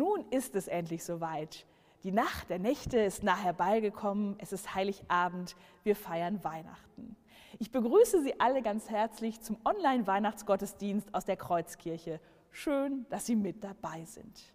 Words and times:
Nun 0.00 0.24
ist 0.30 0.56
es 0.56 0.66
endlich 0.66 1.04
soweit. 1.04 1.66
Die 2.04 2.10
Nacht 2.10 2.48
der 2.48 2.58
Nächte 2.58 2.98
ist 2.98 3.22
nah 3.22 3.36
herbeigekommen. 3.36 4.34
Es 4.38 4.50
ist 4.50 4.74
Heiligabend. 4.74 5.56
Wir 5.82 5.94
feiern 5.94 6.42
Weihnachten. 6.42 7.16
Ich 7.58 7.70
begrüße 7.70 8.22
Sie 8.22 8.40
alle 8.40 8.62
ganz 8.62 8.88
herzlich 8.88 9.42
zum 9.42 9.58
Online-Weihnachtsgottesdienst 9.62 11.14
aus 11.14 11.26
der 11.26 11.36
Kreuzkirche. 11.36 12.18
Schön, 12.50 13.04
dass 13.10 13.26
Sie 13.26 13.36
mit 13.36 13.62
dabei 13.62 14.06
sind. 14.06 14.54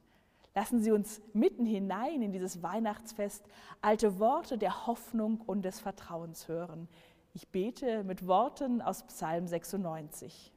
Lassen 0.56 0.82
Sie 0.82 0.92
uns 0.92 1.22
mitten 1.34 1.68
hinein 1.68 2.24
in 2.24 2.32
dieses 2.32 2.64
Weihnachtsfest 2.64 3.46
alte 3.82 4.18
Worte 4.18 4.58
der 4.58 4.88
Hoffnung 4.88 5.42
und 5.42 5.62
des 5.62 5.80
Vertrauens 5.80 6.48
hören. 6.48 6.90
Ich 7.36 7.50
bete 7.50 8.04
mit 8.04 8.26
Worten 8.26 8.82
aus 8.82 9.04
Psalm 9.04 9.46
96. 9.46 10.55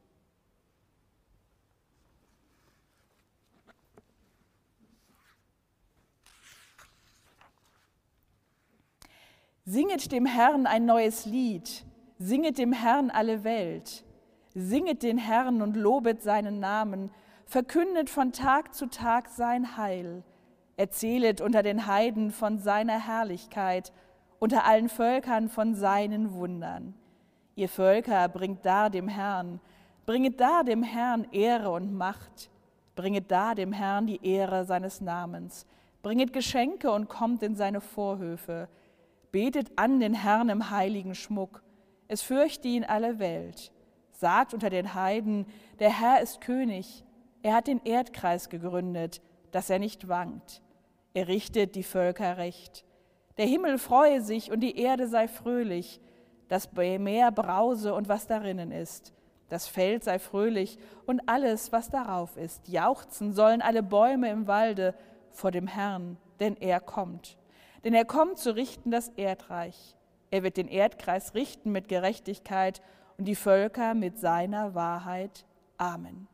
Singet 9.71 10.11
dem 10.11 10.25
Herrn 10.25 10.65
ein 10.65 10.85
neues 10.87 11.27
Lied, 11.27 11.85
singet 12.17 12.57
dem 12.57 12.73
Herrn 12.73 13.11
alle 13.11 13.43
Welt, 13.43 14.03
singet 14.55 15.03
den 15.03 15.19
Herrn 15.19 15.61
und 15.61 15.77
lobet 15.77 16.23
seinen 16.23 16.59
Namen, 16.59 17.11
verkündet 17.45 18.09
von 18.09 18.31
Tag 18.31 18.73
zu 18.73 18.87
Tag 18.87 19.29
sein 19.29 19.77
Heil, 19.77 20.23
erzählet 20.75 21.39
unter 21.39 21.61
den 21.61 21.85
Heiden 21.85 22.31
von 22.31 22.57
seiner 22.57 22.97
Herrlichkeit, 22.97 23.93
unter 24.39 24.65
allen 24.65 24.89
Völkern 24.89 25.49
von 25.49 25.75
seinen 25.75 26.33
Wundern. 26.33 26.95
Ihr 27.53 27.69
Völker 27.69 28.27
bringt 28.27 28.65
dar 28.65 28.89
dem 28.89 29.07
Herrn, 29.07 29.59
bringet 30.07 30.41
dar 30.41 30.63
dem 30.63 30.81
Herrn 30.81 31.27
Ehre 31.31 31.69
und 31.69 31.93
Macht, 31.93 32.49
bringet 32.95 33.29
dar 33.29 33.53
dem 33.53 33.71
Herrn 33.71 34.07
die 34.07 34.25
Ehre 34.25 34.65
seines 34.65 34.99
Namens, 34.99 35.67
bringet 36.01 36.33
Geschenke 36.33 36.91
und 36.91 37.07
kommt 37.07 37.43
in 37.43 37.55
seine 37.55 37.81
Vorhöfe, 37.81 38.67
Betet 39.31 39.71
an 39.75 39.99
den 39.99 40.13
Herrn 40.13 40.49
im 40.49 40.69
heiligen 40.71 41.15
Schmuck. 41.15 41.63
Es 42.07 42.21
fürchte 42.21 42.67
ihn 42.67 42.83
alle 42.83 43.19
Welt. 43.19 43.71
Sagt 44.11 44.53
unter 44.53 44.69
den 44.69 44.93
Heiden, 44.95 45.45
der 45.79 45.97
Herr 45.99 46.21
ist 46.21 46.41
König. 46.41 47.05
Er 47.41 47.53
hat 47.53 47.67
den 47.67 47.81
Erdkreis 47.85 48.49
gegründet, 48.49 49.21
dass 49.51 49.69
er 49.69 49.79
nicht 49.79 50.07
wankt. 50.07 50.61
Er 51.13 51.27
richtet 51.27 51.75
die 51.75 51.83
Völker 51.83 52.37
recht. 52.37 52.83
Der 53.37 53.45
Himmel 53.45 53.77
freue 53.77 54.21
sich 54.21 54.51
und 54.51 54.59
die 54.59 54.77
Erde 54.77 55.07
sei 55.07 55.27
fröhlich. 55.27 56.01
Das 56.49 56.71
Meer 56.73 57.31
brause 57.31 57.93
und 57.93 58.09
was 58.09 58.27
darinnen 58.27 58.71
ist. 58.71 59.13
Das 59.49 59.67
Feld 59.67 60.03
sei 60.03 60.19
fröhlich 60.19 60.77
und 61.05 61.27
alles, 61.27 61.71
was 61.71 61.89
darauf 61.89 62.37
ist. 62.37 62.67
Jauchzen 62.67 63.33
sollen 63.33 63.61
alle 63.61 63.81
Bäume 63.81 64.29
im 64.29 64.47
Walde 64.47 64.93
vor 65.31 65.51
dem 65.51 65.67
Herrn, 65.67 66.17
denn 66.39 66.55
er 66.57 66.79
kommt. 66.79 67.38
Denn 67.83 67.93
er 67.93 68.05
kommt 68.05 68.37
zu 68.37 68.55
richten 68.55 68.91
das 68.91 69.09
Erdreich. 69.09 69.95
Er 70.31 70.43
wird 70.43 70.57
den 70.57 70.67
Erdkreis 70.67 71.33
richten 71.33 71.71
mit 71.71 71.87
Gerechtigkeit 71.87 72.81
und 73.17 73.25
die 73.25 73.35
Völker 73.35 73.93
mit 73.93 74.19
seiner 74.19 74.75
Wahrheit. 74.75 75.45
Amen. 75.77 76.27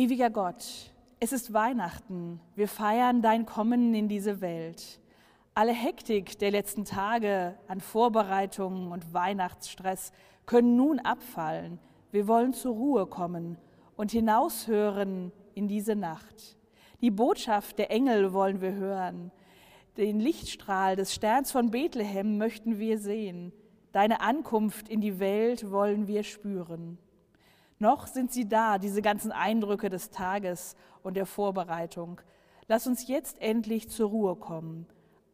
Ewiger 0.00 0.30
Gott, 0.30 0.64
es 1.18 1.30
ist 1.30 1.52
Weihnachten. 1.52 2.40
Wir 2.54 2.68
feiern 2.68 3.20
dein 3.20 3.44
Kommen 3.44 3.92
in 3.92 4.08
diese 4.08 4.40
Welt. 4.40 4.98
Alle 5.52 5.74
Hektik 5.74 6.38
der 6.38 6.50
letzten 6.50 6.86
Tage 6.86 7.58
an 7.68 7.82
Vorbereitungen 7.82 8.92
und 8.92 9.12
Weihnachtsstress 9.12 10.12
können 10.46 10.74
nun 10.74 11.00
abfallen. 11.00 11.78
Wir 12.12 12.26
wollen 12.26 12.54
zur 12.54 12.76
Ruhe 12.76 13.04
kommen 13.04 13.58
und 13.94 14.10
hinaushören 14.10 15.32
in 15.54 15.68
diese 15.68 15.96
Nacht. 15.96 16.56
Die 17.02 17.10
Botschaft 17.10 17.78
der 17.78 17.90
Engel 17.90 18.32
wollen 18.32 18.62
wir 18.62 18.72
hören. 18.72 19.30
Den 19.98 20.18
Lichtstrahl 20.18 20.96
des 20.96 21.14
Sterns 21.14 21.52
von 21.52 21.70
Bethlehem 21.72 22.38
möchten 22.38 22.78
wir 22.78 22.96
sehen. 22.96 23.52
Deine 23.92 24.22
Ankunft 24.22 24.88
in 24.88 25.02
die 25.02 25.20
Welt 25.20 25.70
wollen 25.70 26.06
wir 26.06 26.22
spüren. 26.22 26.96
Noch 27.80 28.06
sind 28.06 28.30
sie 28.30 28.46
da, 28.46 28.76
diese 28.78 29.00
ganzen 29.00 29.32
Eindrücke 29.32 29.88
des 29.88 30.10
Tages 30.10 30.76
und 31.02 31.16
der 31.16 31.24
Vorbereitung. 31.24 32.20
Lass 32.68 32.86
uns 32.86 33.08
jetzt 33.08 33.40
endlich 33.40 33.88
zur 33.88 34.10
Ruhe 34.10 34.36
kommen, 34.36 34.86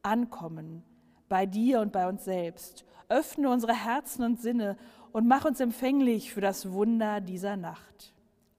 ankommen, 0.02 0.84
bei 1.28 1.44
dir 1.44 1.81
und 1.81 1.93
bei 1.93 2.08
uns 2.08 2.25
selbst. 2.25 2.87
Öffne 3.08 3.50
unsere 3.50 3.75
Herzen 3.75 4.25
und 4.25 4.40
Sinne 4.40 4.76
und 5.10 5.26
mach 5.26 5.44
uns 5.44 5.58
empfänglich 5.58 6.32
für 6.32 6.40
das 6.40 6.70
Wunder 6.70 7.20
dieser 7.20 7.56
Nacht. 7.56 8.14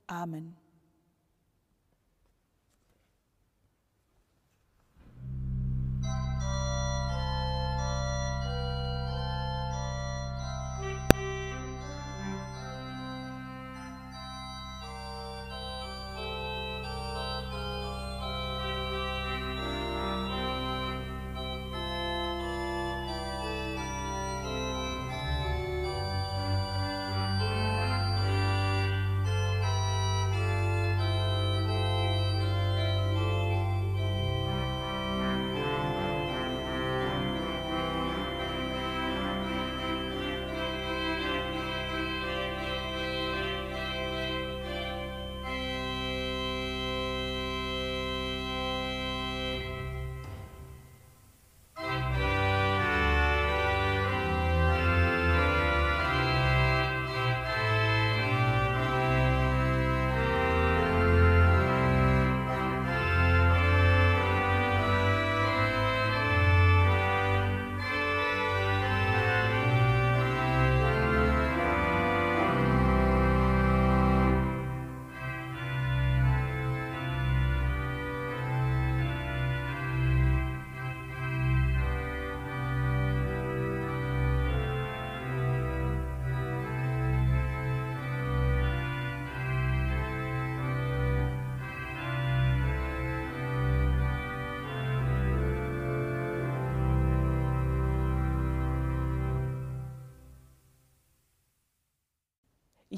Amen. 0.06 0.58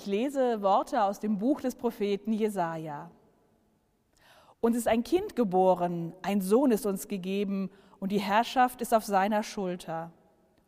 Lese 0.09 0.61
Worte 0.61 1.03
aus 1.03 1.19
dem 1.19 1.37
Buch 1.37 1.61
des 1.61 1.75
Propheten 1.75 2.33
Jesaja. 2.33 3.09
Uns 4.59 4.75
ist 4.75 4.87
ein 4.87 5.03
Kind 5.03 5.35
geboren, 5.35 6.13
ein 6.21 6.41
Sohn 6.41 6.71
ist 6.71 6.85
uns 6.85 7.07
gegeben 7.07 7.69
und 7.99 8.11
die 8.11 8.19
Herrschaft 8.19 8.81
ist 8.81 8.93
auf 8.93 9.05
seiner 9.05 9.43
Schulter. 9.43 10.11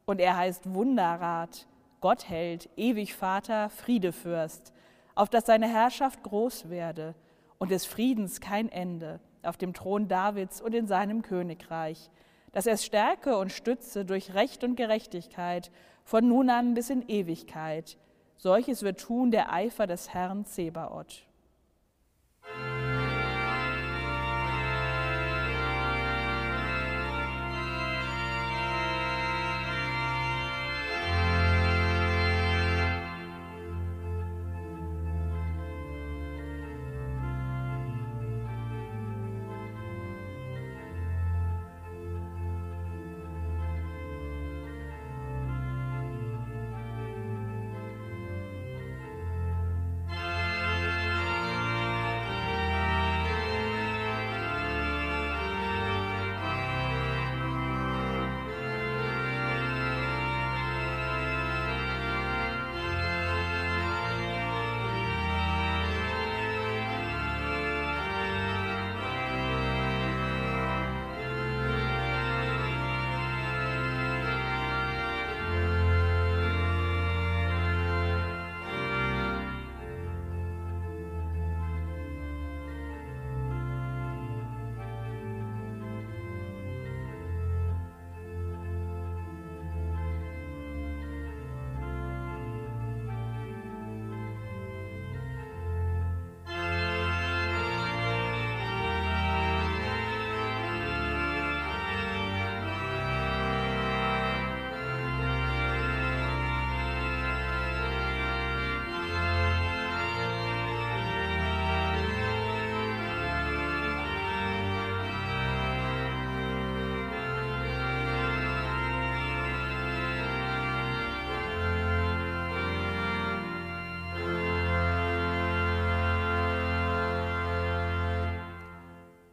Und 0.05 0.21
er 0.21 0.37
heißt 0.37 0.73
Wunderrat, 0.73 1.67
Gottheld, 1.99 2.69
ewig 2.77 3.13
Vater, 3.15 3.69
Friedefürst, 3.69 4.71
auf 5.15 5.29
dass 5.29 5.45
seine 5.45 5.67
Herrschaft 5.67 6.23
groß 6.23 6.69
werde 6.69 7.15
und 7.57 7.71
des 7.71 7.85
Friedens 7.85 8.39
kein 8.39 8.69
Ende 8.69 9.19
auf 9.43 9.57
dem 9.57 9.73
Thron 9.73 10.07
Davids 10.07 10.61
und 10.61 10.73
in 10.73 10.87
seinem 10.87 11.21
Königreich, 11.21 12.11
dass 12.53 12.65
er 12.65 12.73
es 12.73 12.85
stärke 12.85 13.37
und 13.37 13.51
stütze 13.51 14.05
durch 14.05 14.33
Recht 14.33 14.63
und 14.63 14.75
Gerechtigkeit 14.75 15.71
von 16.03 16.27
nun 16.27 16.49
an 16.49 16.73
bis 16.73 16.89
in 16.89 17.07
Ewigkeit. 17.07 17.97
Solches 18.43 18.81
wird 18.81 18.99
tun 18.99 19.29
der 19.29 19.53
Eifer 19.53 19.85
des 19.85 20.15
Herrn 20.15 20.45
Zebaoth. 20.45 21.27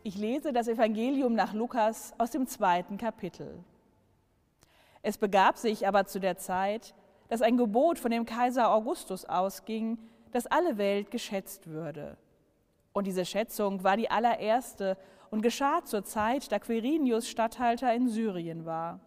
Ich 0.09 0.17
lese 0.17 0.55
das 0.55 0.69
Evangelium 0.69 1.35
nach 1.35 1.53
Lukas 1.53 2.15
aus 2.17 2.31
dem 2.31 2.47
zweiten 2.47 2.97
Kapitel. 2.97 3.62
Es 5.03 5.19
begab 5.19 5.59
sich 5.59 5.87
aber 5.87 6.07
zu 6.07 6.19
der 6.19 6.38
Zeit, 6.38 6.95
dass 7.29 7.43
ein 7.43 7.59
Gebot 7.59 7.99
von 7.99 8.11
dem 8.11 8.25
Kaiser 8.25 8.73
Augustus 8.73 9.27
ausging, 9.27 9.99
dass 10.33 10.47
alle 10.47 10.79
Welt 10.79 11.11
geschätzt 11.11 11.67
würde. 11.67 12.17
Und 12.95 13.07
diese 13.07 13.27
Schätzung 13.27 13.85
war 13.85 13.99
die 13.99 14.11
allererste 14.11 14.97
und 15.31 15.43
geschah 15.43 15.85
zur 15.85 16.05
Zeit, 16.05 16.50
da 16.50 16.59
Quirinius 16.59 17.29
Statthalter 17.29 17.93
in 17.93 18.09
Syrien 18.09 18.65
war. 18.65 19.00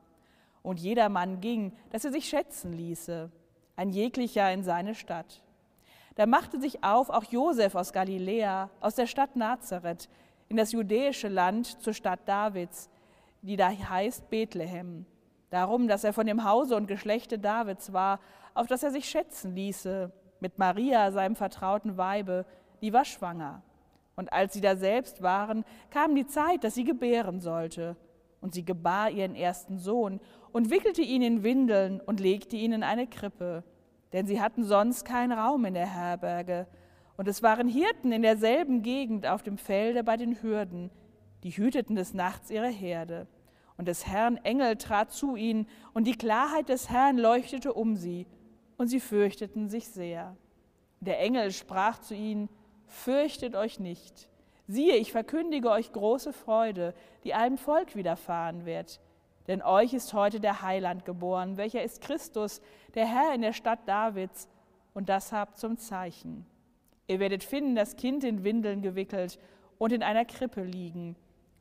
Und 0.62 0.80
jedermann 0.80 1.42
ging, 1.42 1.74
dass 1.90 2.06
er 2.06 2.12
sich 2.12 2.30
schätzen 2.30 2.74
ließe, 2.74 3.32
ein 3.76 3.90
jeglicher 3.90 4.54
in 4.54 4.64
seine 4.64 4.94
Stadt. 4.94 5.42
Da 6.14 6.28
machte 6.28 6.62
sich 6.62 6.84
auf 6.84 7.10
auch 7.10 7.24
Josef 7.24 7.74
aus 7.74 7.92
Galiläa, 7.92 8.70
aus 8.82 8.94
der 8.94 9.08
Stadt 9.08 9.36
Nazareth, 9.36 10.08
in 10.52 10.58
das 10.58 10.74
judäische 10.74 11.30
Land 11.30 11.82
zur 11.82 11.94
Stadt 11.94 12.28
Davids, 12.28 12.90
die 13.42 13.56
da 13.56 13.70
heißt 13.70 14.30
Bethlehem. 14.30 15.06
Darum, 15.50 15.88
dass 15.88 16.04
er 16.04 16.12
von 16.12 16.28
dem 16.28 16.44
Hause 16.44 16.76
und 16.76 16.88
Geschlechte 16.88 17.40
Davids 17.40 17.94
war, 17.94 18.20
auf 18.54 18.68
das 18.68 18.84
er 18.84 18.92
sich 18.92 19.10
schätzen 19.10 19.56
ließe, 19.56 20.12
mit 20.42 20.60
Maria, 20.60 21.12
seinem 21.12 21.38
vertrauten 21.38 21.98
Weibe, 21.98 22.46
die 22.82 22.92
war 22.92 23.06
schwanger. 23.06 23.64
Und 24.18 24.34
als 24.34 24.54
sie 24.54 24.60
da 24.62 24.76
selbst 24.76 25.22
waren, 25.22 25.64
kam 25.90 26.16
die 26.16 26.28
Zeit, 26.28 26.66
dass 26.66 26.76
sie 26.76 26.84
gebären 26.84 27.40
sollte. 27.40 27.96
Und 28.42 28.54
sie 28.54 28.66
gebar 28.66 29.10
ihren 29.10 29.36
ersten 29.36 29.78
Sohn 29.78 30.20
und 30.52 30.70
wickelte 30.70 31.02
ihn 31.02 31.22
in 31.22 31.44
Windeln 31.44 32.02
und 32.02 32.20
legte 32.20 32.58
ihn 32.58 32.74
in 32.74 32.84
eine 32.84 33.08
Krippe, 33.08 33.64
denn 34.12 34.26
sie 34.26 34.42
hatten 34.42 34.66
sonst 34.66 35.06
keinen 35.06 35.32
Raum 35.32 35.64
in 35.64 35.76
der 35.76 35.88
Herberge. 35.88 36.68
Und 37.22 37.28
es 37.28 37.44
waren 37.44 37.68
Hirten 37.68 38.12
in 38.12 38.24
derselben 38.24 38.82
Gegend 38.82 39.28
auf 39.28 39.44
dem 39.44 39.60
Felde 39.60 40.04
bei 40.04 40.18
den 40.18 40.42
Hürden, 40.42 40.90
die 41.44 41.52
hüteten 41.52 41.96
des 41.96 42.16
Nachts 42.16 42.50
ihre 42.50 42.68
Herde. 42.68 43.28
Und 43.78 43.88
des 43.88 44.08
Herrn 44.08 44.38
Engel 44.38 44.76
trat 44.78 45.12
zu 45.12 45.36
ihnen, 45.36 45.68
und 45.94 46.08
die 46.08 46.18
Klarheit 46.18 46.68
des 46.68 46.90
Herrn 46.90 47.20
leuchtete 47.20 47.74
um 47.74 47.96
sie, 47.96 48.26
und 48.76 48.88
sie 48.88 49.00
fürchteten 49.00 49.70
sich 49.70 49.88
sehr. 49.88 50.36
Der 51.00 51.20
Engel 51.20 51.52
sprach 51.52 52.00
zu 52.00 52.16
ihnen, 52.16 52.50
Fürchtet 52.88 53.56
euch 53.56 53.80
nicht. 53.80 54.28
Siehe, 54.66 54.96
ich 54.96 55.12
verkündige 55.12 55.70
euch 55.70 55.92
große 55.92 56.34
Freude, 56.34 56.96
die 57.24 57.36
allem 57.36 57.60
Volk 57.60 57.96
widerfahren 57.96 58.66
wird. 58.66 59.00
Denn 59.48 59.62
euch 59.62 59.94
ist 59.94 60.16
heute 60.16 60.40
der 60.40 60.64
Heiland 60.64 61.06
geboren, 61.06 61.56
welcher 61.56 61.84
ist 61.84 62.02
Christus, 62.02 62.62
der 62.96 63.06
Herr 63.06 63.36
in 63.36 63.44
der 63.44 63.54
Stadt 63.54 63.88
Davids, 63.88 64.50
und 64.96 65.08
das 65.08 65.32
habt 65.32 65.60
zum 65.60 65.78
Zeichen. 65.78 66.48
Ihr 67.08 67.20
werdet 67.20 67.44
finden, 67.44 67.76
das 67.76 67.96
Kind 67.96 68.24
in 68.24 68.44
Windeln 68.44 68.82
gewickelt 68.82 69.40
und 69.78 69.92
in 69.92 70.04
einer 70.04 70.26
Krippe 70.26 70.64
liegen. 70.64 71.16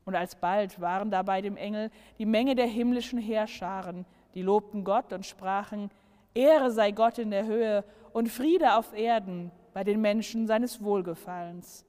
Und 0.05 0.15
alsbald 0.15 0.81
waren 0.81 1.11
da 1.11 1.23
bei 1.23 1.41
dem 1.41 1.57
Engel 1.57 1.91
die 2.19 2.27
Menge 2.27 2.55
der 2.55 2.67
himmlischen 2.67 3.19
Heerscharen, 3.19 4.07
die 4.35 4.43
lobten 4.43 4.85
Gott 4.85 5.13
und 5.13 5.27
sprachen, 5.27 5.91
Ehre 6.35 6.71
sei 6.71 6.93
Gott 6.93 7.19
in 7.19 7.31
der 7.31 7.47
Höhe 7.47 7.85
und 8.13 8.29
Friede 8.29 8.77
auf 8.77 8.93
Erden 8.93 9.51
bei 9.73 9.85
den 9.85 10.01
Menschen 10.01 10.47
seines 10.47 10.83
Wohlgefallens. 10.83 11.85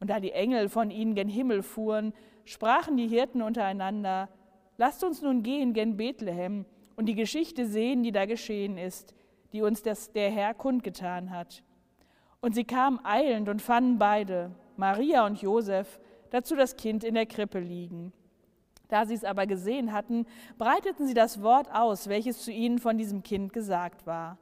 Und 0.00 0.10
da 0.10 0.20
die 0.20 0.32
Engel 0.32 0.68
von 0.68 0.90
ihnen 0.90 1.14
gen 1.14 1.28
Himmel 1.28 1.62
fuhren, 1.62 2.12
sprachen 2.44 2.96
die 2.96 3.08
Hirten 3.08 3.42
untereinander, 3.42 4.28
Lasst 4.78 5.02
uns 5.04 5.22
nun 5.22 5.42
gehen 5.42 5.72
gen 5.72 5.96
Bethlehem 5.96 6.66
und 6.96 7.06
die 7.06 7.14
Geschichte 7.14 7.66
sehen, 7.66 8.02
die 8.02 8.12
da 8.12 8.26
geschehen 8.26 8.76
ist, 8.76 9.14
die 9.52 9.62
uns 9.62 9.82
das, 9.82 10.12
der 10.12 10.30
Herr 10.30 10.52
kundgetan 10.52 11.30
hat. 11.30 11.62
Und 12.40 12.54
sie 12.54 12.64
kamen 12.64 13.00
eilend 13.04 13.48
und 13.48 13.62
fanden 13.62 13.98
beide, 13.98 14.50
Maria 14.76 15.26
und 15.26 15.40
Josef, 15.40 15.98
dazu 16.30 16.54
das 16.54 16.76
Kind 16.76 17.04
in 17.04 17.14
der 17.14 17.26
Krippe 17.26 17.58
liegen. 17.58 18.12
Da 18.88 19.04
sie 19.04 19.14
es 19.14 19.24
aber 19.24 19.46
gesehen 19.46 19.92
hatten, 19.92 20.26
breiteten 20.58 21.06
sie 21.06 21.14
das 21.14 21.42
Wort 21.42 21.68
aus, 21.72 22.08
welches 22.08 22.42
zu 22.42 22.52
ihnen 22.52 22.78
von 22.78 22.98
diesem 22.98 23.22
Kind 23.22 23.52
gesagt 23.52 24.06
war. 24.06 24.38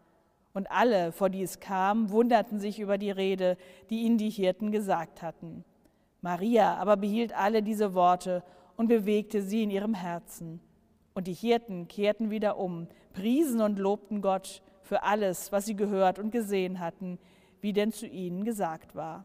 Und 0.52 0.70
alle, 0.70 1.12
vor 1.12 1.30
die 1.30 1.42
es 1.42 1.60
kam, 1.60 2.10
wunderten 2.10 2.60
sich 2.60 2.78
über 2.78 2.98
die 2.98 3.10
Rede, 3.10 3.56
die 3.90 4.02
ihnen 4.02 4.18
die 4.18 4.30
Hirten 4.30 4.70
gesagt 4.70 5.22
hatten. 5.22 5.64
Maria 6.20 6.76
aber 6.76 6.96
behielt 6.96 7.36
alle 7.36 7.62
diese 7.62 7.94
Worte 7.94 8.42
und 8.76 8.88
bewegte 8.88 9.42
sie 9.42 9.62
in 9.62 9.70
ihrem 9.70 9.94
Herzen. 9.94 10.60
Und 11.12 11.26
die 11.26 11.34
Hirten 11.34 11.88
kehrten 11.88 12.30
wieder 12.30 12.58
um, 12.58 12.88
priesen 13.12 13.60
und 13.60 13.78
lobten 13.78 14.20
Gott 14.20 14.62
für 14.82 15.02
alles, 15.02 15.52
was 15.52 15.64
sie 15.64 15.76
gehört 15.76 16.18
und 16.18 16.30
gesehen 16.30 16.80
hatten, 16.80 17.18
wie 17.64 17.72
denn 17.72 17.92
zu 17.92 18.06
ihnen 18.06 18.44
gesagt 18.44 18.94
war. 18.94 19.24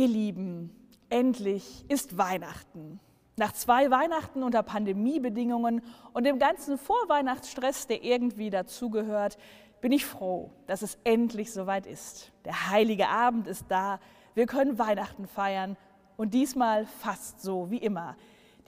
Ihr 0.00 0.08
Lieben, 0.08 0.74
endlich 1.10 1.84
ist 1.88 2.16
Weihnachten. 2.16 3.00
Nach 3.36 3.52
zwei 3.52 3.90
Weihnachten 3.90 4.42
unter 4.42 4.62
Pandemiebedingungen 4.62 5.82
und 6.14 6.24
dem 6.24 6.38
ganzen 6.38 6.78
Vorweihnachtsstress, 6.78 7.86
der 7.86 8.02
irgendwie 8.02 8.48
dazugehört, 8.48 9.36
bin 9.82 9.92
ich 9.92 10.06
froh, 10.06 10.52
dass 10.66 10.80
es 10.80 10.96
endlich 11.04 11.52
soweit 11.52 11.86
ist. 11.86 12.32
Der 12.46 12.70
heilige 12.70 13.08
Abend 13.08 13.46
ist 13.46 13.66
da, 13.68 14.00
wir 14.32 14.46
können 14.46 14.78
Weihnachten 14.78 15.26
feiern 15.26 15.76
und 16.16 16.32
diesmal 16.32 16.86
fast 16.86 17.42
so 17.42 17.70
wie 17.70 17.76
immer. 17.76 18.16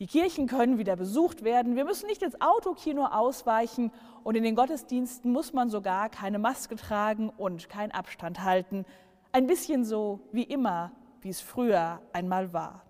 Die 0.00 0.08
Kirchen 0.08 0.46
können 0.46 0.76
wieder 0.76 0.96
besucht 0.96 1.44
werden, 1.44 1.76
wir 1.76 1.86
müssen 1.86 2.08
nicht 2.08 2.22
ins 2.22 2.38
Autokino 2.42 3.06
ausweichen 3.06 3.90
und 4.22 4.34
in 4.34 4.42
den 4.42 4.54
Gottesdiensten 4.54 5.32
muss 5.32 5.54
man 5.54 5.70
sogar 5.70 6.10
keine 6.10 6.38
Maske 6.38 6.76
tragen 6.76 7.30
und 7.30 7.70
keinen 7.70 7.92
Abstand 7.92 8.44
halten. 8.44 8.84
Ein 9.32 9.46
bisschen 9.46 9.86
so 9.86 10.20
wie 10.30 10.42
immer 10.42 10.92
wie 11.22 11.30
es 11.30 11.40
früher 11.40 12.00
einmal 12.12 12.52
war. 12.52 12.84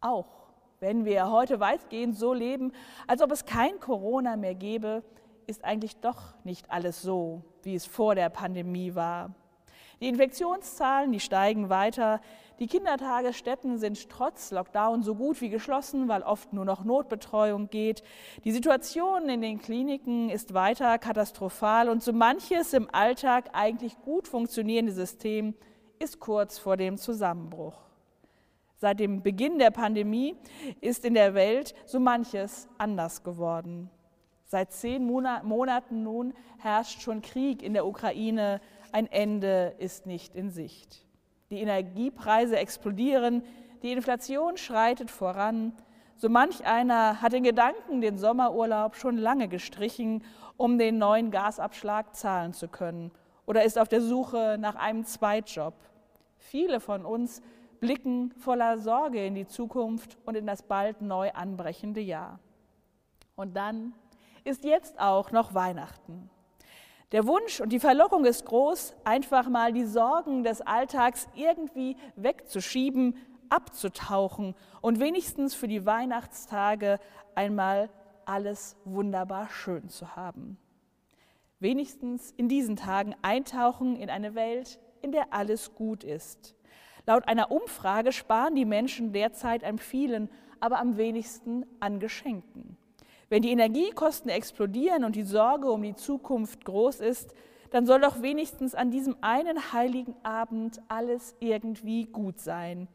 Auch 0.00 0.40
wenn 0.80 1.04
wir 1.04 1.30
heute 1.30 1.60
weitgehend 1.60 2.16
so 2.16 2.32
leben, 2.32 2.72
als 3.06 3.22
ob 3.22 3.30
es 3.30 3.44
kein 3.44 3.78
Corona 3.80 4.36
mehr 4.36 4.54
gäbe, 4.54 5.02
ist 5.46 5.64
eigentlich 5.64 5.96
doch 5.96 6.34
nicht 6.44 6.70
alles 6.70 7.02
so, 7.02 7.42
wie 7.62 7.74
es 7.74 7.84
vor 7.86 8.14
der 8.14 8.30
Pandemie 8.30 8.94
war. 8.94 9.34
Die 10.00 10.08
Infektionszahlen, 10.08 11.12
die 11.12 11.20
steigen 11.20 11.68
weiter. 11.68 12.22
Die 12.58 12.66
Kindertagesstätten 12.66 13.76
sind 13.76 14.08
trotz 14.08 14.50
Lockdown 14.50 15.02
so 15.02 15.14
gut 15.14 15.42
wie 15.42 15.50
geschlossen, 15.50 16.08
weil 16.08 16.22
oft 16.22 16.54
nur 16.54 16.64
noch 16.64 16.84
Notbetreuung 16.84 17.68
geht. 17.68 18.02
Die 18.44 18.52
Situation 18.52 19.28
in 19.28 19.42
den 19.42 19.60
Kliniken 19.60 20.30
ist 20.30 20.54
weiter 20.54 20.98
katastrophal 20.98 21.90
und 21.90 22.02
so 22.02 22.14
manches 22.14 22.72
im 22.72 22.88
Alltag 22.92 23.50
eigentlich 23.52 24.00
gut 24.00 24.26
funktionierende 24.26 24.92
System 24.92 25.54
ist 26.02 26.18
kurz 26.18 26.58
vor 26.58 26.78
dem 26.78 26.96
Zusammenbruch. 26.96 27.78
Seit 28.78 29.00
dem 29.00 29.22
Beginn 29.22 29.58
der 29.58 29.70
Pandemie 29.70 30.34
ist 30.80 31.04
in 31.04 31.12
der 31.12 31.34
Welt 31.34 31.74
so 31.84 32.00
manches 32.00 32.68
anders 32.78 33.22
geworden. 33.22 33.90
Seit 34.46 34.72
zehn 34.72 35.04
Monaten 35.04 36.02
nun 36.02 36.32
herrscht 36.58 37.02
schon 37.02 37.20
Krieg 37.20 37.62
in 37.62 37.74
der 37.74 37.84
Ukraine. 37.84 38.62
Ein 38.92 39.12
Ende 39.12 39.74
ist 39.76 40.06
nicht 40.06 40.34
in 40.34 40.48
Sicht. 40.48 41.04
Die 41.50 41.60
Energiepreise 41.60 42.56
explodieren, 42.56 43.42
die 43.82 43.92
Inflation 43.92 44.56
schreitet 44.56 45.10
voran. 45.10 45.74
So 46.16 46.30
manch 46.30 46.64
einer 46.64 47.20
hat 47.20 47.34
den 47.34 47.42
Gedanken 47.42 48.00
den 48.00 48.16
Sommerurlaub 48.16 48.96
schon 48.96 49.18
lange 49.18 49.48
gestrichen, 49.48 50.24
um 50.56 50.78
den 50.78 50.96
neuen 50.96 51.30
Gasabschlag 51.30 52.16
zahlen 52.16 52.54
zu 52.54 52.68
können, 52.68 53.10
oder 53.44 53.64
ist 53.64 53.78
auf 53.78 53.88
der 53.88 54.00
Suche 54.00 54.56
nach 54.58 54.76
einem 54.76 55.04
Zweitjob. 55.04 55.74
Viele 56.40 56.80
von 56.80 57.04
uns 57.04 57.42
blicken 57.80 58.32
voller 58.32 58.78
Sorge 58.78 59.24
in 59.24 59.34
die 59.34 59.46
Zukunft 59.46 60.18
und 60.24 60.36
in 60.36 60.46
das 60.46 60.62
bald 60.62 61.00
neu 61.00 61.30
anbrechende 61.32 62.00
Jahr. 62.00 62.40
Und 63.36 63.56
dann 63.56 63.94
ist 64.44 64.64
jetzt 64.64 64.98
auch 64.98 65.30
noch 65.32 65.54
Weihnachten. 65.54 66.28
Der 67.12 67.26
Wunsch 67.26 67.60
und 67.60 67.70
die 67.70 67.80
Verlockung 67.80 68.24
ist 68.24 68.44
groß, 68.46 68.94
einfach 69.04 69.48
mal 69.48 69.72
die 69.72 69.84
Sorgen 69.84 70.44
des 70.44 70.60
Alltags 70.60 71.28
irgendwie 71.34 71.96
wegzuschieben, 72.16 73.16
abzutauchen 73.48 74.54
und 74.80 75.00
wenigstens 75.00 75.54
für 75.54 75.68
die 75.68 75.84
Weihnachtstage 75.84 76.98
einmal 77.34 77.90
alles 78.24 78.76
wunderbar 78.84 79.48
schön 79.50 79.88
zu 79.88 80.16
haben. 80.16 80.56
Wenigstens 81.58 82.30
in 82.36 82.48
diesen 82.48 82.76
Tagen 82.76 83.14
eintauchen 83.22 83.96
in 83.96 84.08
eine 84.08 84.34
Welt, 84.34 84.78
in 85.02 85.12
der 85.12 85.32
alles 85.32 85.74
gut 85.74 86.04
ist. 86.04 86.54
Laut 87.06 87.26
einer 87.28 87.50
Umfrage 87.50 88.12
sparen 88.12 88.54
die 88.54 88.64
Menschen 88.64 89.12
derzeit 89.12 89.64
am 89.64 89.78
vielen, 89.78 90.28
aber 90.60 90.78
am 90.78 90.96
wenigsten 90.96 91.64
an 91.80 91.98
Geschenken. 91.98 92.76
Wenn 93.28 93.42
die 93.42 93.52
Energiekosten 93.52 94.30
explodieren 94.30 95.04
und 95.04 95.16
die 95.16 95.22
Sorge 95.22 95.70
um 95.70 95.82
die 95.82 95.94
Zukunft 95.94 96.64
groß 96.64 97.00
ist, 97.00 97.34
dann 97.70 97.86
soll 97.86 98.00
doch 98.00 98.22
wenigstens 98.22 98.74
an 98.74 98.90
diesem 98.90 99.16
einen 99.20 99.72
heiligen 99.72 100.14
Abend 100.24 100.80
alles 100.88 101.36
irgendwie 101.38 102.06
gut 102.06 102.40
sein. 102.40 102.88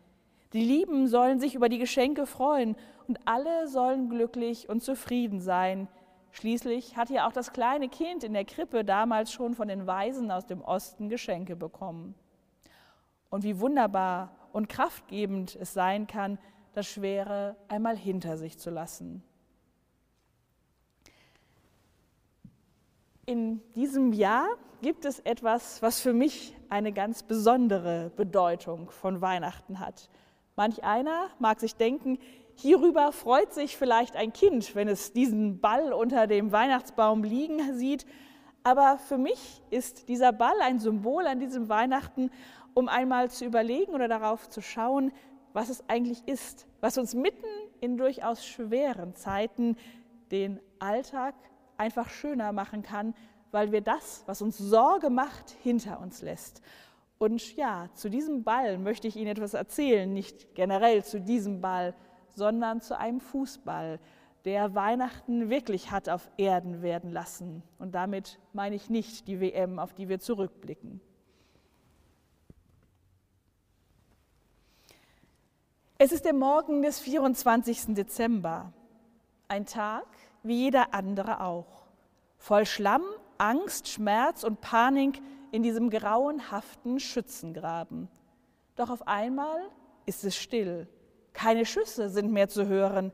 Die 0.54 0.64
Lieben 0.64 1.08
sollen 1.08 1.40
sich 1.40 1.56
über 1.56 1.70
die 1.70 1.80
Geschenke 1.80 2.26
freuen 2.26 2.76
und 3.08 3.20
alle 3.26 3.68
sollen 3.68 4.10
glücklich 4.10 4.70
und 4.70 4.84
zufrieden 4.84 5.40
sein. 5.40 5.88
Schließlich 6.36 6.98
hat 6.98 7.10
ja 7.10 7.26
auch 7.30 7.32
das 7.32 7.54
kleine 7.54 7.88
Kind 7.88 8.26
in 8.26 8.34
der 8.34 8.44
Krippe 8.44 8.84
damals 8.84 9.32
schon 9.32 9.56
von 9.56 9.70
den 9.70 9.88
Weisen 9.88 10.32
aus 10.32 10.46
dem 10.46 10.62
Osten 10.62 11.08
Geschenke 11.08 11.56
bekommen. 11.56 12.14
Und 13.30 13.46
wie 13.46 13.62
wunderbar 13.62 14.36
und 14.52 14.68
kraftgebend 14.68 15.56
es 15.56 15.74
sein 15.74 16.08
kann, 16.08 16.38
das 16.74 16.88
Schwere 16.88 17.56
einmal 17.70 17.96
hinter 17.96 18.38
sich 18.38 18.60
zu 18.60 18.70
lassen. 18.70 19.24
In 23.26 23.62
diesem 23.72 24.12
Jahr 24.12 24.46
gibt 24.82 25.06
es 25.06 25.20
etwas, 25.20 25.82
was 25.82 26.02
für 26.02 26.12
mich 26.12 26.54
eine 26.68 26.92
ganz 26.92 27.24
besondere 27.24 28.12
Bedeutung 28.18 28.90
von 28.90 29.22
Weihnachten 29.22 29.80
hat. 29.80 30.10
Manch 30.58 30.84
einer 30.84 31.30
mag 31.40 31.62
sich 31.62 31.78
denken, 31.78 32.20
Hierüber 32.56 33.12
freut 33.12 33.54
sich 33.54 33.78
vielleicht 33.78 34.16
ein 34.16 34.32
Kind, 34.32 34.76
wenn 34.76 34.88
es 34.88 35.12
diesen 35.12 35.60
Ball 35.60 35.92
unter 35.92 36.26
dem 36.26 36.52
Weihnachtsbaum 36.52 37.24
liegen 37.24 37.78
sieht. 37.78 38.06
Aber 38.64 38.98
für 38.98 39.18
mich 39.18 39.62
ist 39.70 40.08
dieser 40.08 40.32
Ball 40.32 40.60
ein 40.62 40.80
Symbol 40.80 41.28
an 41.28 41.40
diesem 41.40 41.70
Weihnachten, 41.70 42.32
um 42.74 42.88
einmal 42.88 43.30
zu 43.30 43.46
überlegen 43.46 43.94
oder 43.94 44.08
darauf 44.08 44.50
zu 44.50 44.62
schauen, 44.62 45.12
was 45.54 45.70
es 45.70 45.88
eigentlich 45.90 46.28
ist, 46.28 46.66
was 46.82 46.98
uns 46.98 47.14
mitten 47.14 47.46
in 47.82 47.98
durchaus 47.98 48.46
schweren 48.46 49.16
Zeiten 49.16 49.78
den 50.32 50.60
Alltag 50.80 51.36
einfach 51.78 52.10
schöner 52.10 52.52
machen 52.54 52.84
kann, 52.84 53.14
weil 53.52 53.72
wir 53.72 53.82
das, 53.82 54.24
was 54.26 54.42
uns 54.42 54.58
Sorge 54.58 55.10
macht, 55.10 55.52
hinter 55.62 56.00
uns 56.00 56.22
lässt. 56.22 56.62
Und 57.18 57.56
ja, 57.56 57.90
zu 57.94 58.10
diesem 58.10 58.44
Ball 58.44 58.78
möchte 58.78 59.08
ich 59.08 59.16
Ihnen 59.16 59.28
etwas 59.28 59.54
erzählen, 59.54 60.12
nicht 60.12 60.56
generell 60.56 61.04
zu 61.04 61.22
diesem 61.22 61.62
Ball, 61.62 61.94
sondern 62.36 62.82
zu 62.82 62.98
einem 62.98 63.20
Fußball, 63.20 64.00
der 64.44 64.76
Weihnachten 64.76 65.50
wirklich 65.50 65.90
hat 65.90 66.08
auf 66.08 66.30
Erden 66.38 66.82
werden 66.84 67.12
lassen. 67.12 67.64
Und 67.80 67.96
damit 67.96 68.40
meine 68.54 68.76
ich 68.76 68.90
nicht 68.90 69.28
die 69.28 69.42
WM, 69.42 69.80
auf 69.80 69.94
die 69.94 70.08
wir 70.08 70.20
zurückblicken. 70.20 71.02
Es 75.98 76.12
ist 76.12 76.26
der 76.26 76.34
Morgen 76.34 76.84
des 76.84 77.00
24. 77.00 77.96
Dezember, 77.96 78.74
ein 79.48 79.66
Tag 79.66 80.06
wie 80.44 80.64
jeder 80.66 80.94
andere 80.94 81.42
auch, 81.42 81.88
voll 82.38 82.66
Schlamm, 82.66 83.04
Angst, 83.38 83.88
Schmerz 83.88 84.44
und 84.44 84.62
Panik 84.62 85.22
in 85.52 85.64
diesem 85.64 85.90
grauenhaften 85.90 87.00
Schützengraben. 87.00 88.10
Doch 88.76 88.90
auf 88.90 89.08
einmal 89.08 89.58
ist 90.06 90.24
es 90.24 90.36
still 90.36 90.88
keine 91.36 91.66
Schüsse 91.66 92.10
sind 92.10 92.32
mehr 92.32 92.48
zu 92.48 92.66
hören. 92.66 93.12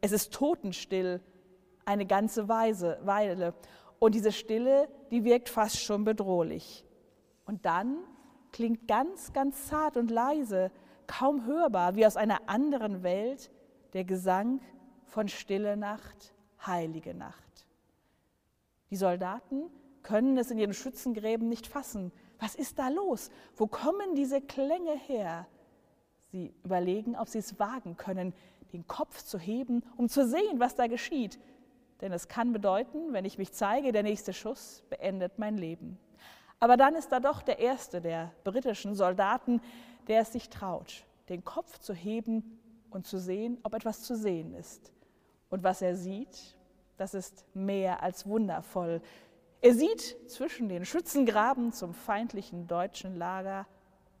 Es 0.00 0.12
ist 0.12 0.32
totenstill, 0.32 1.20
eine 1.84 2.06
ganze 2.06 2.48
Weile. 2.48 3.54
Und 3.98 4.14
diese 4.14 4.32
Stille, 4.32 4.88
die 5.10 5.24
wirkt 5.24 5.48
fast 5.48 5.80
schon 5.80 6.04
bedrohlich. 6.04 6.86
Und 7.44 7.66
dann 7.66 7.98
klingt 8.52 8.86
ganz, 8.86 9.32
ganz 9.32 9.66
zart 9.66 9.96
und 9.96 10.10
leise, 10.10 10.70
kaum 11.06 11.46
hörbar, 11.46 11.96
wie 11.96 12.06
aus 12.06 12.16
einer 12.16 12.48
anderen 12.48 13.02
Welt, 13.02 13.50
der 13.92 14.04
Gesang 14.04 14.60
von 15.04 15.28
Stille 15.28 15.76
Nacht, 15.76 16.34
heilige 16.64 17.14
Nacht. 17.14 17.66
Die 18.90 18.96
Soldaten 18.96 19.70
können 20.02 20.38
es 20.38 20.50
in 20.50 20.58
ihren 20.58 20.74
Schützengräben 20.74 21.48
nicht 21.48 21.66
fassen. 21.66 22.12
Was 22.38 22.54
ist 22.54 22.78
da 22.78 22.88
los? 22.88 23.30
Wo 23.56 23.66
kommen 23.66 24.14
diese 24.14 24.40
Klänge 24.40 24.96
her? 24.96 25.46
Sie 26.32 26.54
überlegen, 26.64 27.16
ob 27.16 27.28
sie 27.28 27.38
es 27.38 27.58
wagen 27.58 27.96
können, 27.96 28.34
den 28.72 28.86
Kopf 28.86 29.22
zu 29.22 29.38
heben, 29.38 29.82
um 29.96 30.08
zu 30.08 30.26
sehen, 30.26 30.60
was 30.60 30.74
da 30.74 30.86
geschieht. 30.86 31.38
Denn 32.00 32.12
es 32.12 32.28
kann 32.28 32.52
bedeuten, 32.52 33.12
wenn 33.12 33.24
ich 33.24 33.38
mich 33.38 33.52
zeige, 33.52 33.92
der 33.92 34.02
nächste 34.02 34.32
Schuss 34.32 34.84
beendet 34.90 35.38
mein 35.38 35.56
Leben. 35.56 35.98
Aber 36.60 36.76
dann 36.76 36.94
ist 36.94 37.10
da 37.10 37.20
doch 37.20 37.42
der 37.42 37.58
erste 37.58 38.00
der 38.00 38.32
britischen 38.44 38.94
Soldaten, 38.94 39.60
der 40.06 40.20
es 40.20 40.32
sich 40.32 40.48
traut, 40.48 41.04
den 41.28 41.44
Kopf 41.44 41.78
zu 41.78 41.94
heben 41.94 42.58
und 42.90 43.06
zu 43.06 43.18
sehen, 43.18 43.58
ob 43.62 43.74
etwas 43.74 44.02
zu 44.02 44.16
sehen 44.16 44.54
ist. 44.54 44.92
Und 45.50 45.62
was 45.62 45.82
er 45.82 45.96
sieht, 45.96 46.56
das 46.96 47.14
ist 47.14 47.44
mehr 47.54 48.02
als 48.02 48.26
wundervoll. 48.26 49.00
Er 49.60 49.74
sieht 49.74 50.16
zwischen 50.28 50.68
den 50.68 50.84
Schützengraben 50.84 51.72
zum 51.72 51.94
feindlichen 51.94 52.66
deutschen 52.66 53.16
Lager 53.16 53.66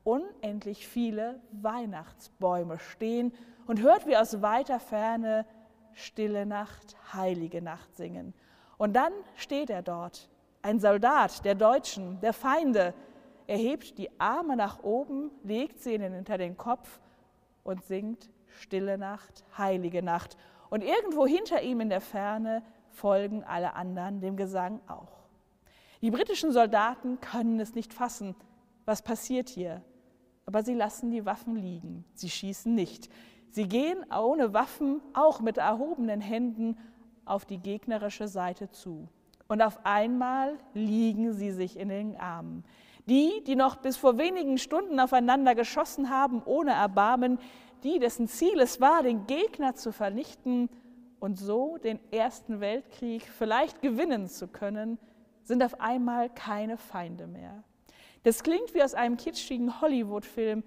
unendlich 0.08 0.88
viele 0.88 1.38
Weihnachtsbäume 1.52 2.78
stehen 2.78 3.34
und 3.66 3.82
hört, 3.82 4.06
wie 4.06 4.16
aus 4.16 4.40
weiter 4.40 4.80
Ferne 4.80 5.44
Stille 5.92 6.46
Nacht, 6.46 6.96
heilige 7.12 7.60
Nacht 7.60 7.94
singen. 7.94 8.32
Und 8.78 8.96
dann 8.96 9.12
steht 9.34 9.68
er 9.68 9.82
dort, 9.82 10.30
ein 10.62 10.80
Soldat 10.80 11.44
der 11.44 11.54
Deutschen, 11.54 12.20
der 12.22 12.32
Feinde. 12.32 12.94
Er 13.46 13.58
hebt 13.58 13.98
die 13.98 14.08
Arme 14.18 14.56
nach 14.56 14.82
oben, 14.82 15.30
legt 15.42 15.80
sie 15.80 15.94
ihnen 15.94 16.14
hinter 16.14 16.38
den 16.38 16.56
Kopf 16.56 17.00
und 17.62 17.84
singt 17.84 18.30
Stille 18.46 18.96
Nacht, 18.96 19.44
heilige 19.58 20.02
Nacht. 20.02 20.38
Und 20.70 20.82
irgendwo 20.82 21.26
hinter 21.26 21.60
ihm 21.60 21.80
in 21.80 21.90
der 21.90 22.00
Ferne 22.00 22.62
folgen 22.88 23.44
alle 23.44 23.74
anderen 23.74 24.22
dem 24.22 24.38
Gesang 24.38 24.80
auch. 24.88 25.18
Die 26.00 26.10
britischen 26.10 26.50
Soldaten 26.50 27.20
können 27.20 27.60
es 27.60 27.74
nicht 27.74 27.92
fassen, 27.92 28.34
was 28.86 29.02
passiert 29.02 29.50
hier. 29.50 29.82
Aber 30.48 30.62
sie 30.62 30.72
lassen 30.72 31.10
die 31.10 31.26
Waffen 31.26 31.56
liegen. 31.56 32.06
Sie 32.14 32.30
schießen 32.30 32.74
nicht. 32.74 33.10
Sie 33.50 33.68
gehen 33.68 33.98
ohne 34.10 34.54
Waffen, 34.54 35.02
auch 35.12 35.42
mit 35.42 35.58
erhobenen 35.58 36.22
Händen, 36.22 36.78
auf 37.26 37.44
die 37.44 37.58
gegnerische 37.58 38.28
Seite 38.28 38.70
zu. 38.70 39.10
Und 39.48 39.60
auf 39.60 39.84
einmal 39.84 40.56
liegen 40.72 41.34
sie 41.34 41.50
sich 41.50 41.78
in 41.78 41.90
den 41.90 42.16
Armen. 42.16 42.64
Die, 43.04 43.44
die 43.46 43.56
noch 43.56 43.76
bis 43.76 43.98
vor 43.98 44.16
wenigen 44.16 44.56
Stunden 44.56 44.98
aufeinander 45.00 45.54
geschossen 45.54 46.08
haben, 46.08 46.40
ohne 46.46 46.70
Erbarmen, 46.70 47.38
die, 47.82 47.98
dessen 47.98 48.26
Ziel 48.26 48.58
es 48.58 48.80
war, 48.80 49.02
den 49.02 49.26
Gegner 49.26 49.74
zu 49.74 49.92
vernichten 49.92 50.70
und 51.20 51.38
so 51.38 51.76
den 51.76 52.00
Ersten 52.10 52.60
Weltkrieg 52.60 53.22
vielleicht 53.24 53.82
gewinnen 53.82 54.28
zu 54.28 54.48
können, 54.48 54.98
sind 55.42 55.62
auf 55.62 55.78
einmal 55.78 56.30
keine 56.30 56.78
Feinde 56.78 57.26
mehr. 57.26 57.64
Das 58.28 58.42
klingt 58.42 58.74
wie 58.74 58.82
aus 58.82 58.92
einem 58.92 59.16
kitschigen 59.16 59.80
Hollywood-Film, 59.80 60.62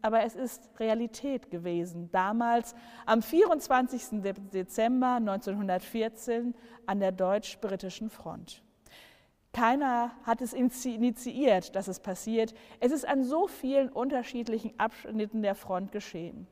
aber 0.00 0.24
es 0.24 0.34
ist 0.34 0.70
Realität 0.80 1.50
gewesen. 1.50 2.10
Damals 2.10 2.74
am 3.04 3.20
24. 3.20 4.22
Dezember 4.50 5.16
1914 5.16 6.54
an 6.86 7.00
der 7.00 7.12
deutsch-britischen 7.12 8.08
Front. 8.08 8.62
Keiner 9.52 10.12
hat 10.22 10.40
es 10.40 10.54
initiiert, 10.54 11.76
dass 11.76 11.86
es 11.86 12.00
passiert. 12.00 12.54
Es 12.80 12.92
ist 12.92 13.06
an 13.06 13.24
so 13.24 13.46
vielen 13.46 13.90
unterschiedlichen 13.90 14.72
Abschnitten 14.80 15.42
der 15.42 15.54
Front 15.54 15.92
geschehen. 15.92 16.46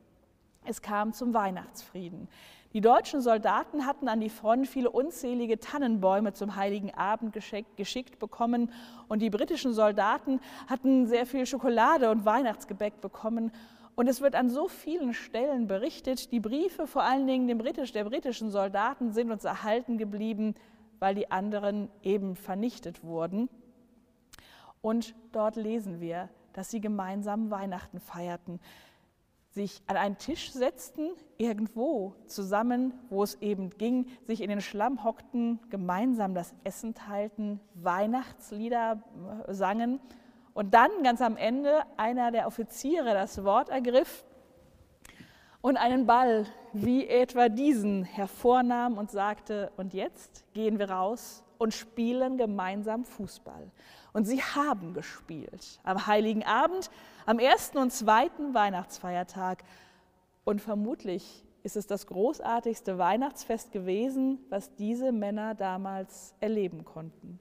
Es 0.63 0.83
kam 0.83 1.11
zum 1.11 1.33
Weihnachtsfrieden. 1.33 2.29
Die 2.73 2.79
deutschen 2.79 3.19
Soldaten 3.19 3.85
hatten 3.85 4.07
an 4.07 4.21
die 4.21 4.29
Front 4.29 4.65
viele 4.65 4.89
unzählige 4.89 5.59
Tannenbäume 5.59 6.31
zum 6.31 6.55
Heiligen 6.55 6.93
Abend 6.93 7.33
geschickt, 7.33 8.17
bekommen 8.17 8.71
und 9.09 9.21
die 9.21 9.29
britischen 9.29 9.73
Soldaten 9.73 10.39
hatten 10.67 11.05
sehr 11.05 11.25
viel 11.25 11.45
Schokolade 11.45 12.09
und 12.09 12.23
Weihnachtsgebäck 12.23 13.01
bekommen. 13.01 13.51
Und 13.95 14.07
es 14.07 14.21
wird 14.21 14.35
an 14.35 14.49
so 14.49 14.69
vielen 14.69 15.13
Stellen 15.13 15.67
berichtet, 15.67 16.31
die 16.31 16.39
Briefe 16.39 16.87
vor 16.87 17.03
allen 17.03 17.27
Dingen 17.27 17.57
Britisch, 17.57 17.91
der 17.91 18.05
britischen 18.05 18.49
Soldaten 18.49 19.11
sind 19.11 19.31
uns 19.31 19.43
erhalten 19.43 19.97
geblieben, 19.97 20.55
weil 20.99 21.13
die 21.13 21.29
anderen 21.29 21.89
eben 22.03 22.37
vernichtet 22.37 23.03
wurden. 23.03 23.49
Und 24.81 25.13
dort 25.33 25.57
lesen 25.57 25.99
wir, 25.99 26.29
dass 26.53 26.71
sie 26.71 26.79
gemeinsam 26.79 27.51
Weihnachten 27.51 27.99
feierten 27.99 28.61
sich 29.51 29.81
an 29.87 29.97
einen 29.97 30.17
Tisch 30.17 30.51
setzten, 30.51 31.11
irgendwo 31.37 32.15
zusammen, 32.25 32.93
wo 33.09 33.21
es 33.23 33.35
eben 33.41 33.69
ging, 33.71 34.07
sich 34.25 34.41
in 34.41 34.49
den 34.49 34.61
Schlamm 34.61 35.03
hockten, 35.03 35.59
gemeinsam 35.69 36.33
das 36.33 36.53
Essen 36.63 36.93
teilten, 36.93 37.59
Weihnachtslieder 37.73 39.03
äh, 39.47 39.53
sangen 39.53 39.99
und 40.53 40.73
dann 40.73 40.89
ganz 41.03 41.21
am 41.21 41.37
Ende 41.37 41.81
einer 41.97 42.31
der 42.31 42.47
Offiziere 42.47 43.13
das 43.13 43.43
Wort 43.43 43.69
ergriff 43.69 44.25
und 45.61 45.77
einen 45.77 46.05
Ball 46.05 46.45
wie 46.73 47.07
etwa 47.07 47.49
diesen 47.49 48.03
hervornahm 48.03 48.97
und 48.97 49.11
sagte, 49.11 49.71
und 49.75 49.93
jetzt 49.93 50.45
gehen 50.53 50.79
wir 50.79 50.89
raus 50.89 51.43
und 51.57 51.73
spielen 51.73 52.37
gemeinsam 52.37 53.05
Fußball. 53.05 53.69
Und 54.13 54.25
sie 54.25 54.41
haben 54.41 54.93
gespielt 54.93 55.79
am 55.83 56.05
heiligen 56.07 56.43
Abend, 56.43 56.89
am 57.25 57.39
ersten 57.39 57.77
und 57.77 57.91
zweiten 57.91 58.53
Weihnachtsfeiertag. 58.53 59.63
Und 60.43 60.61
vermutlich 60.61 61.45
ist 61.63 61.77
es 61.77 61.87
das 61.87 62.07
großartigste 62.07 62.97
Weihnachtsfest 62.97 63.71
gewesen, 63.71 64.39
was 64.49 64.75
diese 64.75 65.11
Männer 65.11 65.55
damals 65.55 66.33
erleben 66.39 66.83
konnten. 66.83 67.39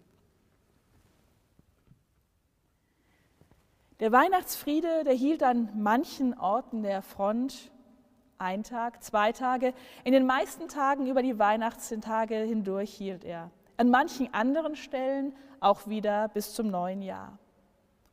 Der 3.99 4.13
Weihnachtsfriede, 4.13 5.05
der 5.05 5.13
hielt 5.13 5.43
an 5.43 5.69
manchen 5.77 6.39
Orten 6.39 6.83
der 6.83 7.03
Front 7.03 7.71
ein 8.39 8.63
Tag, 8.63 9.03
zwei 9.03 9.33
Tage. 9.33 9.75
In 10.05 10.13
den 10.13 10.25
meisten 10.25 10.69
Tagen 10.69 11.07
über 11.07 11.23
die 11.23 11.39
Weihnachtstage 11.39 12.37
hindurch 12.37 12.95
hielt 12.95 13.25
er. 13.25 13.51
An 13.81 13.89
manchen 13.89 14.29
anderen 14.35 14.77
Stellen 14.77 15.35
auch 15.59 15.87
wieder 15.87 16.29
bis 16.29 16.53
zum 16.53 16.71
neuen 16.71 17.01
Jahr. 17.01 17.39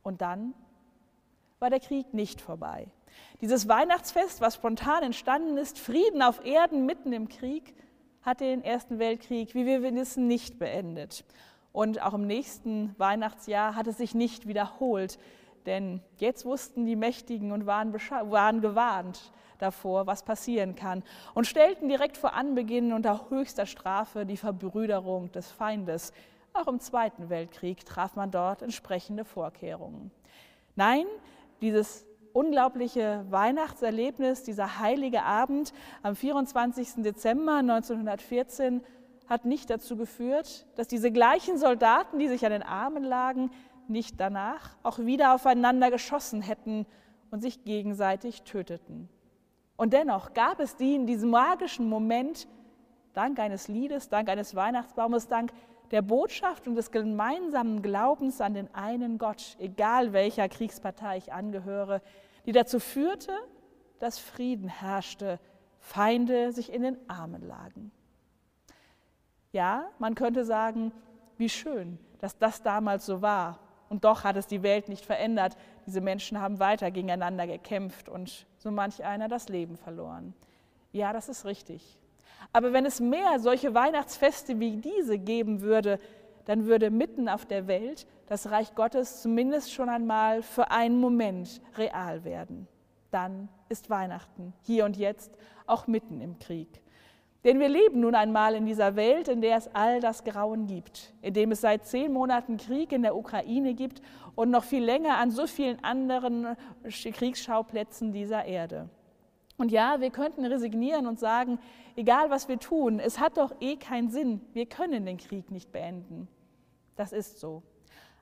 Und 0.02 0.22
dann 0.22 0.54
war 1.58 1.68
der 1.68 1.78
Krieg 1.78 2.14
nicht 2.14 2.40
vorbei. 2.40 2.88
Dieses 3.42 3.68
Weihnachtsfest, 3.68 4.40
was 4.40 4.54
spontan 4.54 5.02
entstanden 5.02 5.58
ist, 5.58 5.78
Frieden 5.78 6.22
auf 6.22 6.42
Erden 6.42 6.86
mitten 6.86 7.12
im 7.12 7.28
Krieg, 7.28 7.74
hat 8.22 8.40
den 8.40 8.64
Ersten 8.64 8.98
Weltkrieg, 8.98 9.54
wie 9.54 9.66
wir 9.66 9.82
wissen, 9.82 10.26
nicht 10.26 10.58
beendet. 10.58 11.26
Und 11.72 12.00
auch 12.00 12.14
im 12.14 12.26
nächsten 12.26 12.98
Weihnachtsjahr 12.98 13.76
hat 13.76 13.88
es 13.88 13.98
sich 13.98 14.14
nicht 14.14 14.48
wiederholt, 14.48 15.18
denn 15.68 16.00
jetzt 16.16 16.44
wussten 16.44 16.84
die 16.84 16.96
Mächtigen 16.96 17.52
und 17.52 17.66
waren, 17.66 17.92
waren 17.92 18.60
gewarnt 18.60 19.32
davor, 19.58 20.08
was 20.08 20.24
passieren 20.24 20.74
kann 20.74 21.04
und 21.34 21.46
stellten 21.46 21.88
direkt 21.88 22.16
vor 22.16 22.32
Anbeginn 22.32 22.92
unter 22.92 23.30
höchster 23.30 23.66
Strafe 23.66 24.26
die 24.26 24.36
Verbrüderung 24.36 25.30
des 25.30 25.50
Feindes 25.50 26.12
auch 26.58 26.66
im 26.66 26.80
Zweiten 26.80 27.28
Weltkrieg 27.28 27.84
traf 27.84 28.16
man 28.16 28.30
dort 28.30 28.62
entsprechende 28.62 29.24
Vorkehrungen. 29.24 30.10
Nein, 30.74 31.04
dieses 31.60 32.04
unglaubliche 32.32 33.24
Weihnachtserlebnis, 33.30 34.42
dieser 34.42 34.80
heilige 34.80 35.22
Abend 35.22 35.72
am 36.02 36.16
24. 36.16 37.04
Dezember 37.04 37.56
1914 37.56 38.82
hat 39.28 39.44
nicht 39.44 39.70
dazu 39.70 39.96
geführt, 39.96 40.66
dass 40.74 40.88
diese 40.88 41.12
gleichen 41.12 41.58
Soldaten, 41.58 42.18
die 42.18 42.28
sich 42.28 42.44
an 42.44 42.52
den 42.52 42.62
Armen 42.62 43.04
lagen, 43.04 43.50
nicht 43.88 44.20
danach 44.20 44.76
auch 44.82 44.98
wieder 44.98 45.34
aufeinander 45.34 45.90
geschossen 45.90 46.42
hätten 46.42 46.86
und 47.30 47.40
sich 47.40 47.64
gegenseitig 47.64 48.42
töteten. 48.42 49.08
Und 49.76 49.92
dennoch 49.92 50.34
gab 50.34 50.60
es 50.60 50.76
die 50.76 50.94
in 50.94 51.06
diesem 51.06 51.30
magischen 51.30 51.88
Moment, 51.88 52.48
dank 53.12 53.38
eines 53.38 53.68
Liedes, 53.68 54.08
dank 54.08 54.28
eines 54.28 54.54
Weihnachtsbaumes, 54.54 55.28
dank 55.28 55.52
der 55.90 56.02
Botschaft 56.02 56.66
und 56.66 56.74
des 56.74 56.90
gemeinsamen 56.90 57.82
Glaubens 57.82 58.40
an 58.40 58.54
den 58.54 58.74
einen 58.74 59.18
Gott, 59.18 59.56
egal 59.58 60.12
welcher 60.12 60.48
Kriegspartei 60.48 61.16
ich 61.16 61.32
angehöre, 61.32 62.02
die 62.44 62.52
dazu 62.52 62.80
führte, 62.80 63.32
dass 63.98 64.18
Frieden 64.18 64.68
herrschte, 64.68 65.40
Feinde 65.80 66.52
sich 66.52 66.72
in 66.72 66.82
den 66.82 66.96
Armen 67.08 67.46
lagen. 67.46 67.90
Ja, 69.52 69.88
man 69.98 70.14
könnte 70.14 70.44
sagen, 70.44 70.92
wie 71.36 71.48
schön, 71.48 71.98
dass 72.18 72.36
das 72.36 72.62
damals 72.62 73.06
so 73.06 73.22
war. 73.22 73.60
Und 73.88 74.04
doch 74.04 74.24
hat 74.24 74.36
es 74.36 74.46
die 74.46 74.62
Welt 74.62 74.88
nicht 74.88 75.06
verändert. 75.06 75.56
Diese 75.86 76.00
Menschen 76.00 76.40
haben 76.40 76.58
weiter 76.58 76.90
gegeneinander 76.90 77.46
gekämpft 77.46 78.08
und 78.08 78.46
so 78.58 78.70
manch 78.70 79.04
einer 79.04 79.28
das 79.28 79.48
Leben 79.48 79.76
verloren. 79.76 80.34
Ja, 80.92 81.12
das 81.12 81.28
ist 81.28 81.44
richtig. 81.44 81.98
Aber 82.52 82.72
wenn 82.72 82.86
es 82.86 83.00
mehr 83.00 83.38
solche 83.40 83.74
Weihnachtsfeste 83.74 84.58
wie 84.60 84.76
diese 84.76 85.18
geben 85.18 85.60
würde, 85.60 85.98
dann 86.44 86.66
würde 86.66 86.90
mitten 86.90 87.28
auf 87.28 87.44
der 87.44 87.66
Welt 87.66 88.06
das 88.26 88.50
Reich 88.50 88.74
Gottes 88.74 89.20
zumindest 89.22 89.72
schon 89.72 89.88
einmal 89.88 90.42
für 90.42 90.70
einen 90.70 91.00
Moment 91.00 91.60
real 91.76 92.24
werden. 92.24 92.66
Dann 93.10 93.48
ist 93.68 93.90
Weihnachten, 93.90 94.54
hier 94.62 94.84
und 94.84 94.96
jetzt, 94.96 95.36
auch 95.66 95.86
mitten 95.86 96.20
im 96.20 96.38
Krieg. 96.38 96.68
Denn 97.48 97.60
wir 97.60 97.70
leben 97.70 98.00
nun 98.00 98.14
einmal 98.14 98.54
in 98.54 98.66
dieser 98.66 98.94
Welt, 98.94 99.26
in 99.26 99.40
der 99.40 99.56
es 99.56 99.74
all 99.74 100.00
das 100.00 100.22
Grauen 100.22 100.66
gibt, 100.66 101.14
in 101.22 101.32
dem 101.32 101.50
es 101.50 101.62
seit 101.62 101.86
zehn 101.86 102.12
Monaten 102.12 102.58
Krieg 102.58 102.92
in 102.92 103.00
der 103.00 103.16
Ukraine 103.16 103.72
gibt 103.72 104.02
und 104.34 104.50
noch 104.50 104.64
viel 104.64 104.84
länger 104.84 105.16
an 105.16 105.30
so 105.30 105.46
vielen 105.46 105.82
anderen 105.82 106.58
Kriegsschauplätzen 106.84 108.12
dieser 108.12 108.44
Erde. 108.44 108.90
Und 109.56 109.72
ja, 109.72 109.98
wir 109.98 110.10
könnten 110.10 110.44
resignieren 110.44 111.06
und 111.06 111.18
sagen, 111.18 111.58
egal 111.96 112.28
was 112.28 112.48
wir 112.48 112.58
tun, 112.58 113.00
es 113.00 113.18
hat 113.18 113.38
doch 113.38 113.54
eh 113.60 113.76
keinen 113.76 114.10
Sinn, 114.10 114.42
wir 114.52 114.66
können 114.66 115.06
den 115.06 115.16
Krieg 115.16 115.50
nicht 115.50 115.72
beenden. 115.72 116.28
Das 116.96 117.14
ist 117.14 117.40
so. 117.40 117.62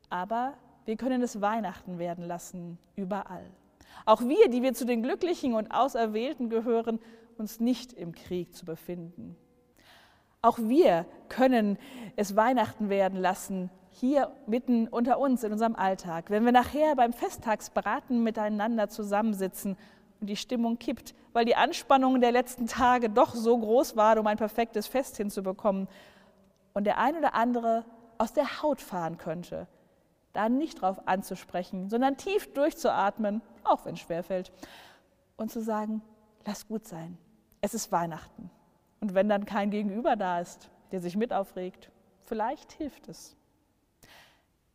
Aber 0.09 0.55
wir 0.85 0.97
können 0.97 1.21
es 1.21 1.41
Weihnachten 1.41 1.99
werden 1.99 2.25
lassen, 2.25 2.79
überall. 2.95 3.51
Auch 4.05 4.21
wir, 4.21 4.49
die 4.49 4.63
wir 4.63 4.75
zu 4.75 4.87
den 4.87 5.03
Glücklichen 5.03 5.55
und 5.55 5.73
Auserwählten 5.73 6.49
gehören, 6.49 7.01
uns 7.39 7.61
nicht 7.61 7.93
im 7.93 8.15
Krieg 8.15 8.55
zu 8.55 8.65
befinden. 8.65 9.37
Auch 10.43 10.59
wir 10.59 11.07
können 11.29 11.79
es 12.17 12.37
Weihnachten 12.37 12.89
werden 12.89 13.19
lassen, 13.19 13.71
hier 13.91 14.31
mitten 14.47 14.89
unter 14.89 15.19
uns 15.19 15.43
in 15.43 15.53
unserem 15.53 15.75
Alltag. 15.75 16.31
Wenn 16.31 16.45
wir 16.45 16.53
nachher 16.53 16.95
beim 16.97 17.13
Festtagsbraten 17.13 18.23
miteinander 18.23 18.89
zusammensitzen 18.89 19.77
und 20.21 20.27
die 20.29 20.37
Stimmung 20.37 20.79
kippt, 20.79 21.15
weil 21.33 21.47
die 21.47 21.57
Anspannung 21.57 22.21
der 22.21 22.33
letzten 22.33 22.67
Tage 22.67 23.11
doch 23.11 23.35
so 23.35 23.59
groß 23.59 23.97
war, 23.97 24.19
um 24.19 24.27
ein 24.27 24.37
perfektes 24.37 24.87
Fest 24.87 25.17
hinzubekommen 25.17 25.89
und 26.75 26.85
der 26.85 26.99
ein 26.99 27.17
oder 27.17 27.35
andere 27.35 27.85
aus 28.19 28.33
der 28.33 28.63
Haut 28.63 28.81
fahren 28.81 29.17
könnte, 29.17 29.67
da 30.33 30.49
nicht 30.49 30.83
drauf 30.83 31.09
anzusprechen, 31.09 31.89
sondern 31.89 32.17
tief 32.17 32.53
durchzuatmen, 32.53 33.41
auch 33.65 33.85
wenn 33.87 33.95
es 33.95 34.01
schwerfällt, 34.01 34.53
und 35.37 35.51
zu 35.51 35.61
sagen, 35.61 36.03
lass 36.47 36.69
gut 36.69 36.87
sein, 36.87 37.19
es 37.67 37.75
ist 37.75 37.91
Weihnachten. 37.91 38.49
Und 39.01 39.15
wenn 39.15 39.29
dann 39.29 39.45
kein 39.45 39.71
Gegenüber 39.71 40.15
da 40.15 40.41
ist, 40.41 40.71
der 40.93 41.01
sich 41.01 41.17
mit 41.17 41.33
aufregt, 41.33 41.91
vielleicht 42.23 42.71
hilft 42.73 43.09
es. 43.09 43.37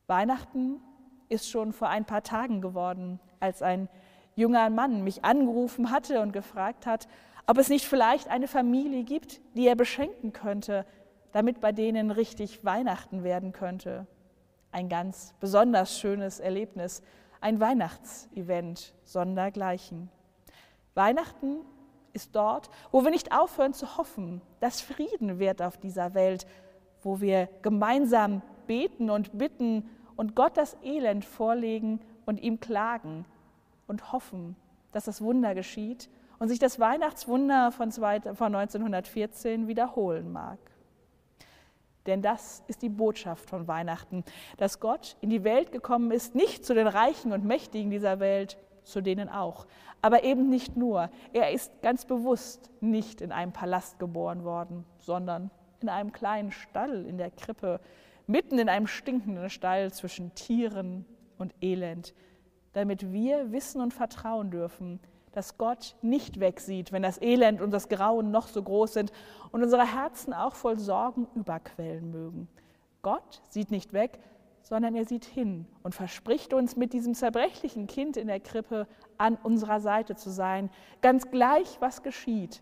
Weihnachten 0.07 0.81
ist 1.29 1.49
schon 1.49 1.71
vor 1.71 1.87
ein 1.87 2.03
paar 2.03 2.21
Tagen 2.21 2.59
geworden, 2.59 3.21
als 3.39 3.61
ein 3.61 3.87
junger 4.35 4.69
Mann 4.69 5.05
mich 5.05 5.23
angerufen 5.23 5.89
hatte 5.89 6.21
und 6.21 6.33
gefragt 6.33 6.85
hat, 6.85 7.07
ob 7.47 7.57
es 7.57 7.69
nicht 7.69 7.85
vielleicht 7.85 8.29
eine 8.29 8.49
Familie 8.49 9.05
gibt, 9.05 9.39
die 9.55 9.67
er 9.67 9.75
beschenken 9.75 10.33
könnte, 10.33 10.85
damit 11.31 11.61
bei 11.61 11.71
denen 11.71 12.11
richtig 12.11 12.65
Weihnachten 12.65 13.23
werden 13.23 13.53
könnte. 13.53 14.05
Ein 14.73 14.89
ganz 14.89 15.33
besonders 15.39 15.97
schönes 15.97 16.41
Erlebnis, 16.41 17.01
ein 17.39 17.61
Weihnachtsevent 17.61 18.93
sondergleichen. 19.05 20.09
Weihnachten 20.93 21.61
ist 22.13 22.35
dort, 22.35 22.69
wo 22.91 23.03
wir 23.03 23.11
nicht 23.11 23.31
aufhören 23.31 23.73
zu 23.73 23.97
hoffen, 23.97 24.41
dass 24.59 24.81
Frieden 24.81 25.39
wird 25.39 25.61
auf 25.61 25.77
dieser 25.77 26.13
Welt, 26.13 26.45
wo 27.03 27.21
wir 27.21 27.49
gemeinsam 27.61 28.41
beten 28.67 29.09
und 29.09 29.37
bitten 29.37 29.89
und 30.15 30.35
Gott 30.35 30.57
das 30.57 30.77
Elend 30.83 31.25
vorlegen 31.25 31.99
und 32.25 32.41
ihm 32.41 32.59
klagen 32.59 33.25
und 33.87 34.11
hoffen, 34.11 34.55
dass 34.91 35.05
das 35.05 35.21
Wunder 35.21 35.55
geschieht 35.55 36.09
und 36.39 36.49
sich 36.49 36.59
das 36.59 36.79
Weihnachtswunder 36.79 37.71
von 37.71 37.91
1914 37.91 39.67
wiederholen 39.67 40.31
mag. 40.31 40.59
Denn 42.07 42.21
das 42.21 42.63
ist 42.67 42.81
die 42.81 42.89
Botschaft 42.89 43.47
von 43.47 43.67
Weihnachten, 43.67 44.23
dass 44.57 44.79
Gott 44.79 45.17
in 45.21 45.29
die 45.29 45.43
Welt 45.43 45.71
gekommen 45.71 46.11
ist, 46.11 46.33
nicht 46.33 46.65
zu 46.65 46.73
den 46.73 46.87
Reichen 46.87 47.31
und 47.31 47.45
Mächtigen 47.45 47.91
dieser 47.91 48.19
Welt, 48.19 48.57
zu 48.91 49.01
denen 49.01 49.29
auch, 49.29 49.65
aber 50.01 50.23
eben 50.23 50.49
nicht 50.49 50.75
nur. 50.77 51.09
Er 51.33 51.51
ist 51.51 51.81
ganz 51.81 52.05
bewusst 52.05 52.69
nicht 52.81 53.21
in 53.21 53.31
einem 53.31 53.53
Palast 53.53 53.99
geboren 53.99 54.43
worden, 54.43 54.85
sondern 54.99 55.51
in 55.81 55.89
einem 55.89 56.11
kleinen 56.11 56.51
Stall 56.51 57.05
in 57.05 57.17
der 57.17 57.31
Krippe, 57.31 57.79
mitten 58.27 58.59
in 58.59 58.69
einem 58.69 58.87
stinkenden 58.87 59.49
Stall 59.49 59.91
zwischen 59.91 60.33
Tieren 60.35 61.05
und 61.37 61.53
Elend, 61.61 62.13
damit 62.73 63.11
wir 63.11 63.51
wissen 63.51 63.81
und 63.81 63.93
vertrauen 63.93 64.51
dürfen, 64.51 64.99
dass 65.31 65.57
Gott 65.57 65.95
nicht 66.01 66.39
wegsieht, 66.39 66.91
wenn 66.91 67.03
das 67.03 67.21
Elend 67.21 67.61
und 67.61 67.71
das 67.71 67.89
Grauen 67.89 68.31
noch 68.31 68.47
so 68.47 68.61
groß 68.61 68.93
sind 68.93 69.11
und 69.51 69.63
unsere 69.63 69.85
Herzen 69.85 70.33
auch 70.33 70.55
voll 70.55 70.77
Sorgen 70.77 71.27
überquellen 71.35 72.11
mögen. 72.11 72.47
Gott 73.01 73.41
sieht 73.49 73.71
nicht 73.71 73.93
weg, 73.93 74.19
sondern 74.63 74.95
er 74.95 75.05
sieht 75.05 75.25
hin 75.25 75.65
und 75.83 75.95
verspricht 75.95 76.53
uns 76.53 76.75
mit 76.75 76.93
diesem 76.93 77.13
zerbrechlichen 77.13 77.87
Kind 77.87 78.17
in 78.17 78.27
der 78.27 78.39
Krippe 78.39 78.87
an 79.17 79.35
unserer 79.35 79.79
Seite 79.79 80.15
zu 80.15 80.29
sein, 80.29 80.69
ganz 81.01 81.31
gleich, 81.31 81.77
was 81.79 82.03
geschieht. 82.03 82.61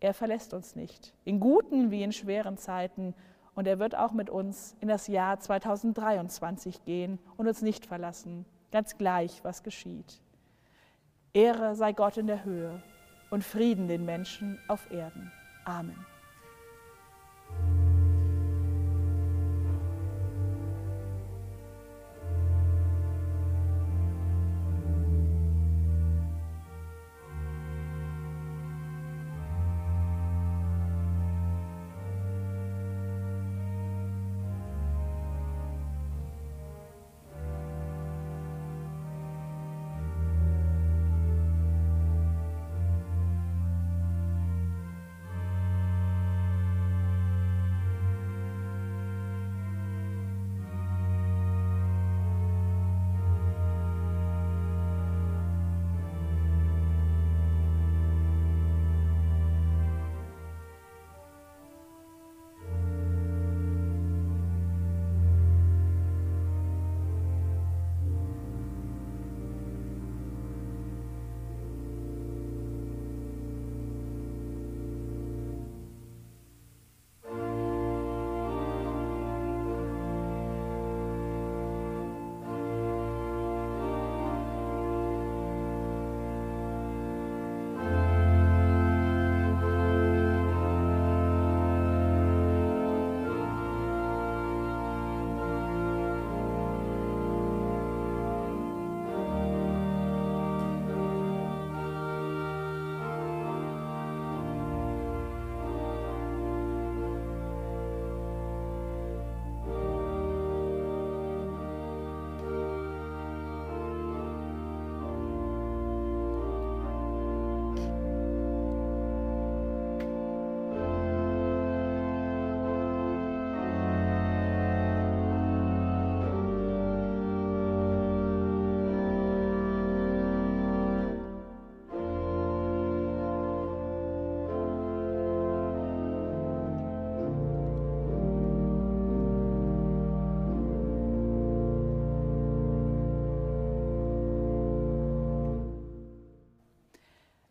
Er 0.00 0.14
verlässt 0.14 0.52
uns 0.52 0.74
nicht, 0.74 1.14
in 1.24 1.40
guten 1.40 1.90
wie 1.90 2.02
in 2.02 2.12
schweren 2.12 2.56
Zeiten, 2.56 3.14
und 3.54 3.66
er 3.66 3.78
wird 3.78 3.94
auch 3.94 4.12
mit 4.12 4.30
uns 4.30 4.76
in 4.80 4.88
das 4.88 5.08
Jahr 5.08 5.38
2023 5.38 6.84
gehen 6.84 7.18
und 7.36 7.46
uns 7.46 7.62
nicht 7.62 7.86
verlassen, 7.86 8.46
ganz 8.70 8.96
gleich, 8.96 9.44
was 9.44 9.62
geschieht. 9.62 10.20
Ehre 11.34 11.74
sei 11.74 11.92
Gott 11.92 12.16
in 12.16 12.26
der 12.26 12.44
Höhe 12.44 12.82
und 13.30 13.44
Frieden 13.44 13.88
den 13.88 14.04
Menschen 14.04 14.58
auf 14.68 14.90
Erden. 14.90 15.30
Amen. 15.64 16.11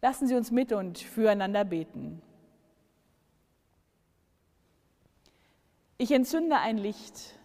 Lassen 0.02 0.28
Sie 0.28 0.36
uns 0.36 0.50
mit 0.50 0.74
und 0.74 0.98
füreinander 0.98 1.64
beten. 1.64 2.22
Ich 6.00 6.12
entzünde 6.12 6.58
ein 6.58 6.80
Licht. 6.80 7.38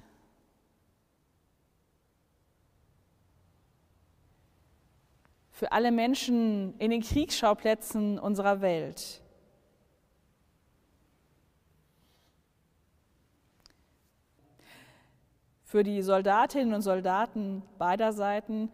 Für 5.51 5.73
alle 5.73 5.93
Menschen 5.93 6.79
in 6.79 6.91
den 6.91 7.03
Kriegsschauplätzen 7.03 8.19
unserer 8.19 8.63
Welt. 8.63 9.21
Für 15.65 15.83
die 15.83 16.01
Soldatinnen 16.01 16.73
und 16.73 16.81
Soldaten 16.81 17.63
beider 17.77 18.15
Seiten 18.15 18.71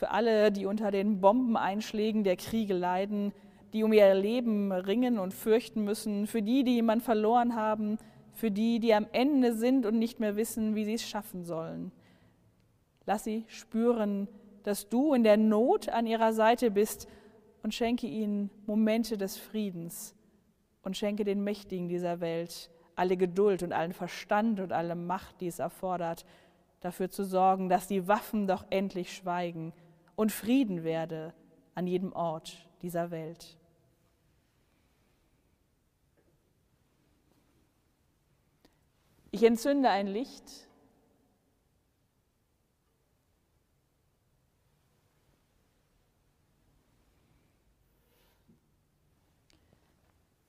für 0.00 0.10
alle, 0.12 0.50
die 0.50 0.64
unter 0.64 0.90
den 0.90 1.20
Bombeneinschlägen 1.20 2.24
der 2.24 2.36
Kriege 2.36 2.72
leiden, 2.72 3.34
die 3.74 3.84
um 3.84 3.92
ihr 3.92 4.14
Leben 4.14 4.72
ringen 4.72 5.18
und 5.18 5.34
fürchten 5.34 5.84
müssen, 5.84 6.26
für 6.26 6.40
die, 6.40 6.64
die 6.64 6.76
jemand 6.76 7.02
verloren 7.02 7.54
haben, 7.54 7.98
für 8.32 8.50
die, 8.50 8.80
die 8.80 8.94
am 8.94 9.06
Ende 9.12 9.52
sind 9.52 9.84
und 9.84 9.98
nicht 9.98 10.18
mehr 10.18 10.36
wissen, 10.36 10.74
wie 10.74 10.86
sie 10.86 10.94
es 10.94 11.06
schaffen 11.06 11.44
sollen. 11.44 11.92
Lass 13.04 13.24
sie 13.24 13.44
spüren, 13.46 14.26
dass 14.62 14.88
du 14.88 15.12
in 15.12 15.22
der 15.22 15.36
Not 15.36 15.90
an 15.90 16.06
ihrer 16.06 16.32
Seite 16.32 16.70
bist 16.70 17.06
und 17.62 17.74
schenke 17.74 18.06
ihnen 18.06 18.48
Momente 18.66 19.18
des 19.18 19.36
Friedens 19.36 20.16
und 20.82 20.96
schenke 20.96 21.24
den 21.24 21.44
Mächtigen 21.44 21.90
dieser 21.90 22.22
Welt 22.22 22.70
alle 22.96 23.18
Geduld 23.18 23.62
und 23.62 23.74
allen 23.74 23.92
Verstand 23.92 24.60
und 24.60 24.72
alle 24.72 24.94
Macht, 24.94 25.42
die 25.42 25.46
es 25.46 25.58
erfordert, 25.58 26.24
dafür 26.80 27.10
zu 27.10 27.22
sorgen, 27.22 27.68
dass 27.68 27.86
die 27.86 28.08
Waffen 28.08 28.46
doch 28.46 28.64
endlich 28.70 29.14
schweigen 29.14 29.74
und 30.20 30.32
Frieden 30.32 30.84
werde 30.84 31.32
an 31.74 31.86
jedem 31.86 32.12
Ort 32.12 32.68
dieser 32.82 33.10
Welt. 33.10 33.56
Ich 39.30 39.42
entzünde 39.42 39.88
ein 39.88 40.06
Licht 40.06 40.68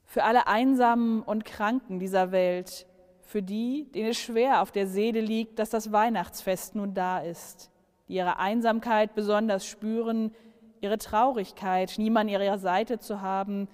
für 0.04 0.26
alle 0.26 0.48
Einsamen 0.48 1.24
und 1.24 1.46
Kranken 1.46 1.98
dieser 1.98 2.34
Welt, 2.34 2.86
für 3.22 3.42
die, 3.42 3.90
denen 3.94 4.10
es 4.10 4.18
schwer 4.18 4.62
auf 4.64 4.74
der 4.74 4.88
Seele 4.88 5.22
liegt, 5.22 5.60
dass 5.60 5.70
das 5.70 5.94
Weihnachtsfest 5.94 6.76
nun 6.76 6.94
da 6.94 7.20
ist, 7.20 7.71
die 8.12 8.18
ihre 8.18 8.40
Einsamkeit 8.40 9.16
besonders 9.16 9.66
spüren, 9.66 10.36
ihre 10.82 10.98
Traurigkeit, 10.98 11.94
niemand 11.98 12.30
an 12.30 12.42
ihrer 12.42 12.58
Seite 12.58 13.00
zu 13.00 13.22
haben, 13.22 13.70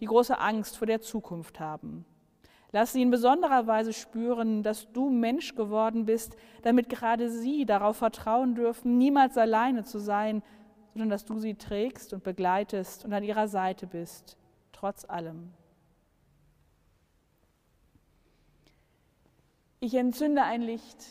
die 0.00 0.04
große 0.04 0.38
Angst 0.38 0.76
vor 0.76 0.86
der 0.86 1.00
Zukunft 1.00 1.58
haben. 1.58 2.04
Lass 2.70 2.92
sie 2.92 3.00
in 3.00 3.10
besonderer 3.10 3.66
Weise 3.66 3.94
spüren, 3.94 4.62
dass 4.62 4.92
du 4.92 5.08
Mensch 5.08 5.54
geworden 5.54 6.04
bist, 6.04 6.36
damit 6.60 6.90
gerade 6.90 7.30
sie 7.30 7.64
darauf 7.64 7.96
vertrauen 7.96 8.54
dürfen, 8.54 8.98
niemals 8.98 9.38
alleine 9.38 9.84
zu 9.84 9.98
sein, 9.98 10.42
sondern 10.92 11.08
dass 11.08 11.24
du 11.24 11.38
sie 11.38 11.54
trägst 11.54 12.12
und 12.12 12.22
begleitest 12.22 13.06
und 13.06 13.14
an 13.14 13.24
ihrer 13.24 13.48
Seite 13.48 13.86
bist, 13.86 14.36
trotz 14.72 15.06
allem. 15.06 15.54
Ich 19.80 19.94
entzünde 19.94 20.42
ein 20.42 20.60
Licht. 20.60 21.06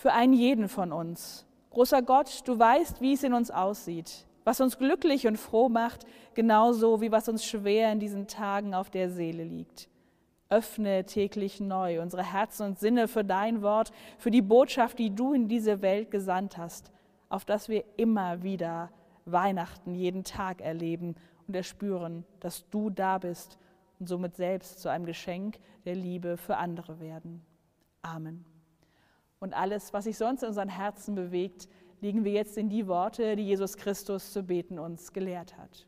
Für 0.00 0.12
einen 0.12 0.32
jeden 0.32 0.68
von 0.68 0.92
uns. 0.92 1.44
Großer 1.70 2.00
Gott, 2.00 2.40
du 2.46 2.58
weißt, 2.58 3.02
wie 3.02 3.12
es 3.12 3.22
in 3.22 3.34
uns 3.34 3.50
aussieht, 3.50 4.26
was 4.44 4.62
uns 4.62 4.78
glücklich 4.78 5.26
und 5.26 5.36
froh 5.36 5.68
macht, 5.68 6.06
genauso 6.32 7.00
wie 7.02 7.12
was 7.12 7.28
uns 7.28 7.44
schwer 7.44 7.92
in 7.92 8.00
diesen 8.00 8.26
Tagen 8.26 8.74
auf 8.74 8.88
der 8.88 9.10
Seele 9.10 9.44
liegt. 9.44 9.88
Öffne 10.48 11.04
täglich 11.04 11.60
neu 11.60 12.00
unsere 12.00 12.24
Herzen 12.24 12.66
und 12.66 12.78
Sinne 12.78 13.08
für 13.08 13.24
dein 13.24 13.60
Wort, 13.60 13.92
für 14.18 14.30
die 14.30 14.42
Botschaft, 14.42 14.98
die 14.98 15.14
du 15.14 15.34
in 15.34 15.48
diese 15.48 15.82
Welt 15.82 16.10
gesandt 16.10 16.56
hast 16.56 16.90
auf 17.30 17.44
dass 17.46 17.70
wir 17.70 17.84
immer 17.96 18.42
wieder 18.42 18.90
Weihnachten 19.24 19.94
jeden 19.94 20.24
Tag 20.24 20.60
erleben 20.60 21.14
und 21.46 21.56
erspüren, 21.56 22.24
dass 22.40 22.68
du 22.68 22.90
da 22.90 23.18
bist 23.18 23.56
und 23.98 24.08
somit 24.08 24.36
selbst 24.36 24.80
zu 24.80 24.88
einem 24.88 25.06
Geschenk 25.06 25.58
der 25.84 25.94
Liebe 25.94 26.36
für 26.36 26.56
andere 26.56 27.00
werden. 27.00 27.42
Amen. 28.02 28.44
Und 29.40 29.54
alles, 29.54 29.92
was 29.92 30.04
sich 30.04 30.18
sonst 30.18 30.42
in 30.42 30.48
unseren 30.48 30.68
Herzen 30.68 31.14
bewegt, 31.14 31.68
legen 32.00 32.24
wir 32.24 32.32
jetzt 32.32 32.56
in 32.56 32.68
die 32.68 32.86
Worte, 32.86 33.36
die 33.36 33.44
Jesus 33.44 33.76
Christus 33.76 34.32
zu 34.32 34.42
beten 34.42 34.78
uns 34.78 35.12
gelehrt 35.12 35.56
hat. 35.56 35.86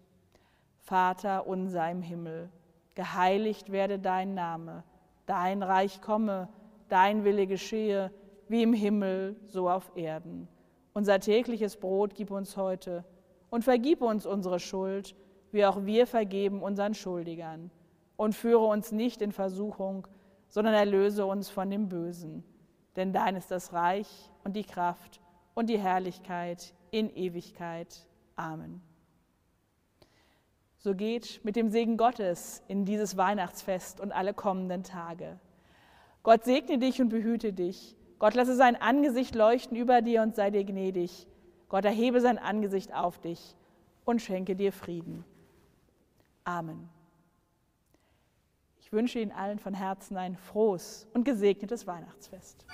Vater 0.78 1.46
unser 1.46 1.90
im 1.90 2.02
Himmel, 2.02 2.50
geheiligt 2.94 3.70
werde 3.70 3.98
dein 3.98 4.34
Name, 4.34 4.84
dein 5.26 5.62
Reich 5.62 6.00
komme, 6.00 6.48
dein 6.88 7.24
Wille 7.24 7.46
geschehe, 7.46 8.10
wie 8.48 8.62
im 8.62 8.72
Himmel, 8.72 9.36
so 9.46 9.70
auf 9.70 9.92
Erden. 9.94 10.48
Unser 10.94 11.20
tägliches 11.20 11.76
Brot 11.76 12.14
gib 12.14 12.30
uns 12.30 12.56
heute 12.56 13.04
und 13.48 13.64
vergib 13.64 14.02
uns 14.02 14.26
unsere 14.26 14.60
Schuld, 14.60 15.14
wie 15.52 15.64
auch 15.64 15.84
wir 15.84 16.06
vergeben 16.06 16.62
unseren 16.62 16.94
Schuldigern. 16.94 17.70
Und 18.16 18.34
führe 18.34 18.64
uns 18.64 18.92
nicht 18.92 19.22
in 19.22 19.32
Versuchung, 19.32 20.06
sondern 20.48 20.74
erlöse 20.74 21.24
uns 21.24 21.48
von 21.48 21.70
dem 21.70 21.88
Bösen. 21.88 22.44
Denn 22.96 23.12
dein 23.12 23.36
ist 23.36 23.50
das 23.50 23.72
Reich 23.72 24.08
und 24.44 24.54
die 24.54 24.64
Kraft 24.64 25.20
und 25.54 25.68
die 25.68 25.78
Herrlichkeit 25.78 26.74
in 26.90 27.14
Ewigkeit. 27.14 28.06
Amen. 28.36 28.82
So 30.78 30.94
geht 30.94 31.40
mit 31.44 31.56
dem 31.56 31.70
Segen 31.70 31.96
Gottes 31.96 32.62
in 32.68 32.84
dieses 32.84 33.16
Weihnachtsfest 33.16 34.00
und 34.00 34.12
alle 34.12 34.34
kommenden 34.34 34.82
Tage. 34.82 35.38
Gott 36.22 36.44
segne 36.44 36.78
dich 36.78 37.00
und 37.00 37.08
behüte 37.08 37.52
dich. 37.52 37.96
Gott 38.18 38.34
lasse 38.34 38.54
sein 38.54 38.80
Angesicht 38.80 39.34
leuchten 39.34 39.76
über 39.76 40.02
dir 40.02 40.22
und 40.22 40.34
sei 40.34 40.50
dir 40.50 40.64
gnädig. 40.64 41.26
Gott 41.68 41.84
erhebe 41.84 42.20
sein 42.20 42.38
Angesicht 42.38 42.94
auf 42.94 43.18
dich 43.18 43.56
und 44.04 44.20
schenke 44.20 44.54
dir 44.56 44.72
Frieden. 44.72 45.24
Amen. 46.44 46.88
Ich 48.92 48.96
wünsche 48.98 49.20
Ihnen 49.20 49.32
allen 49.32 49.58
von 49.58 49.72
Herzen 49.72 50.18
ein 50.18 50.36
frohes 50.36 51.06
und 51.14 51.24
gesegnetes 51.24 51.86
Weihnachtsfest. 51.86 52.66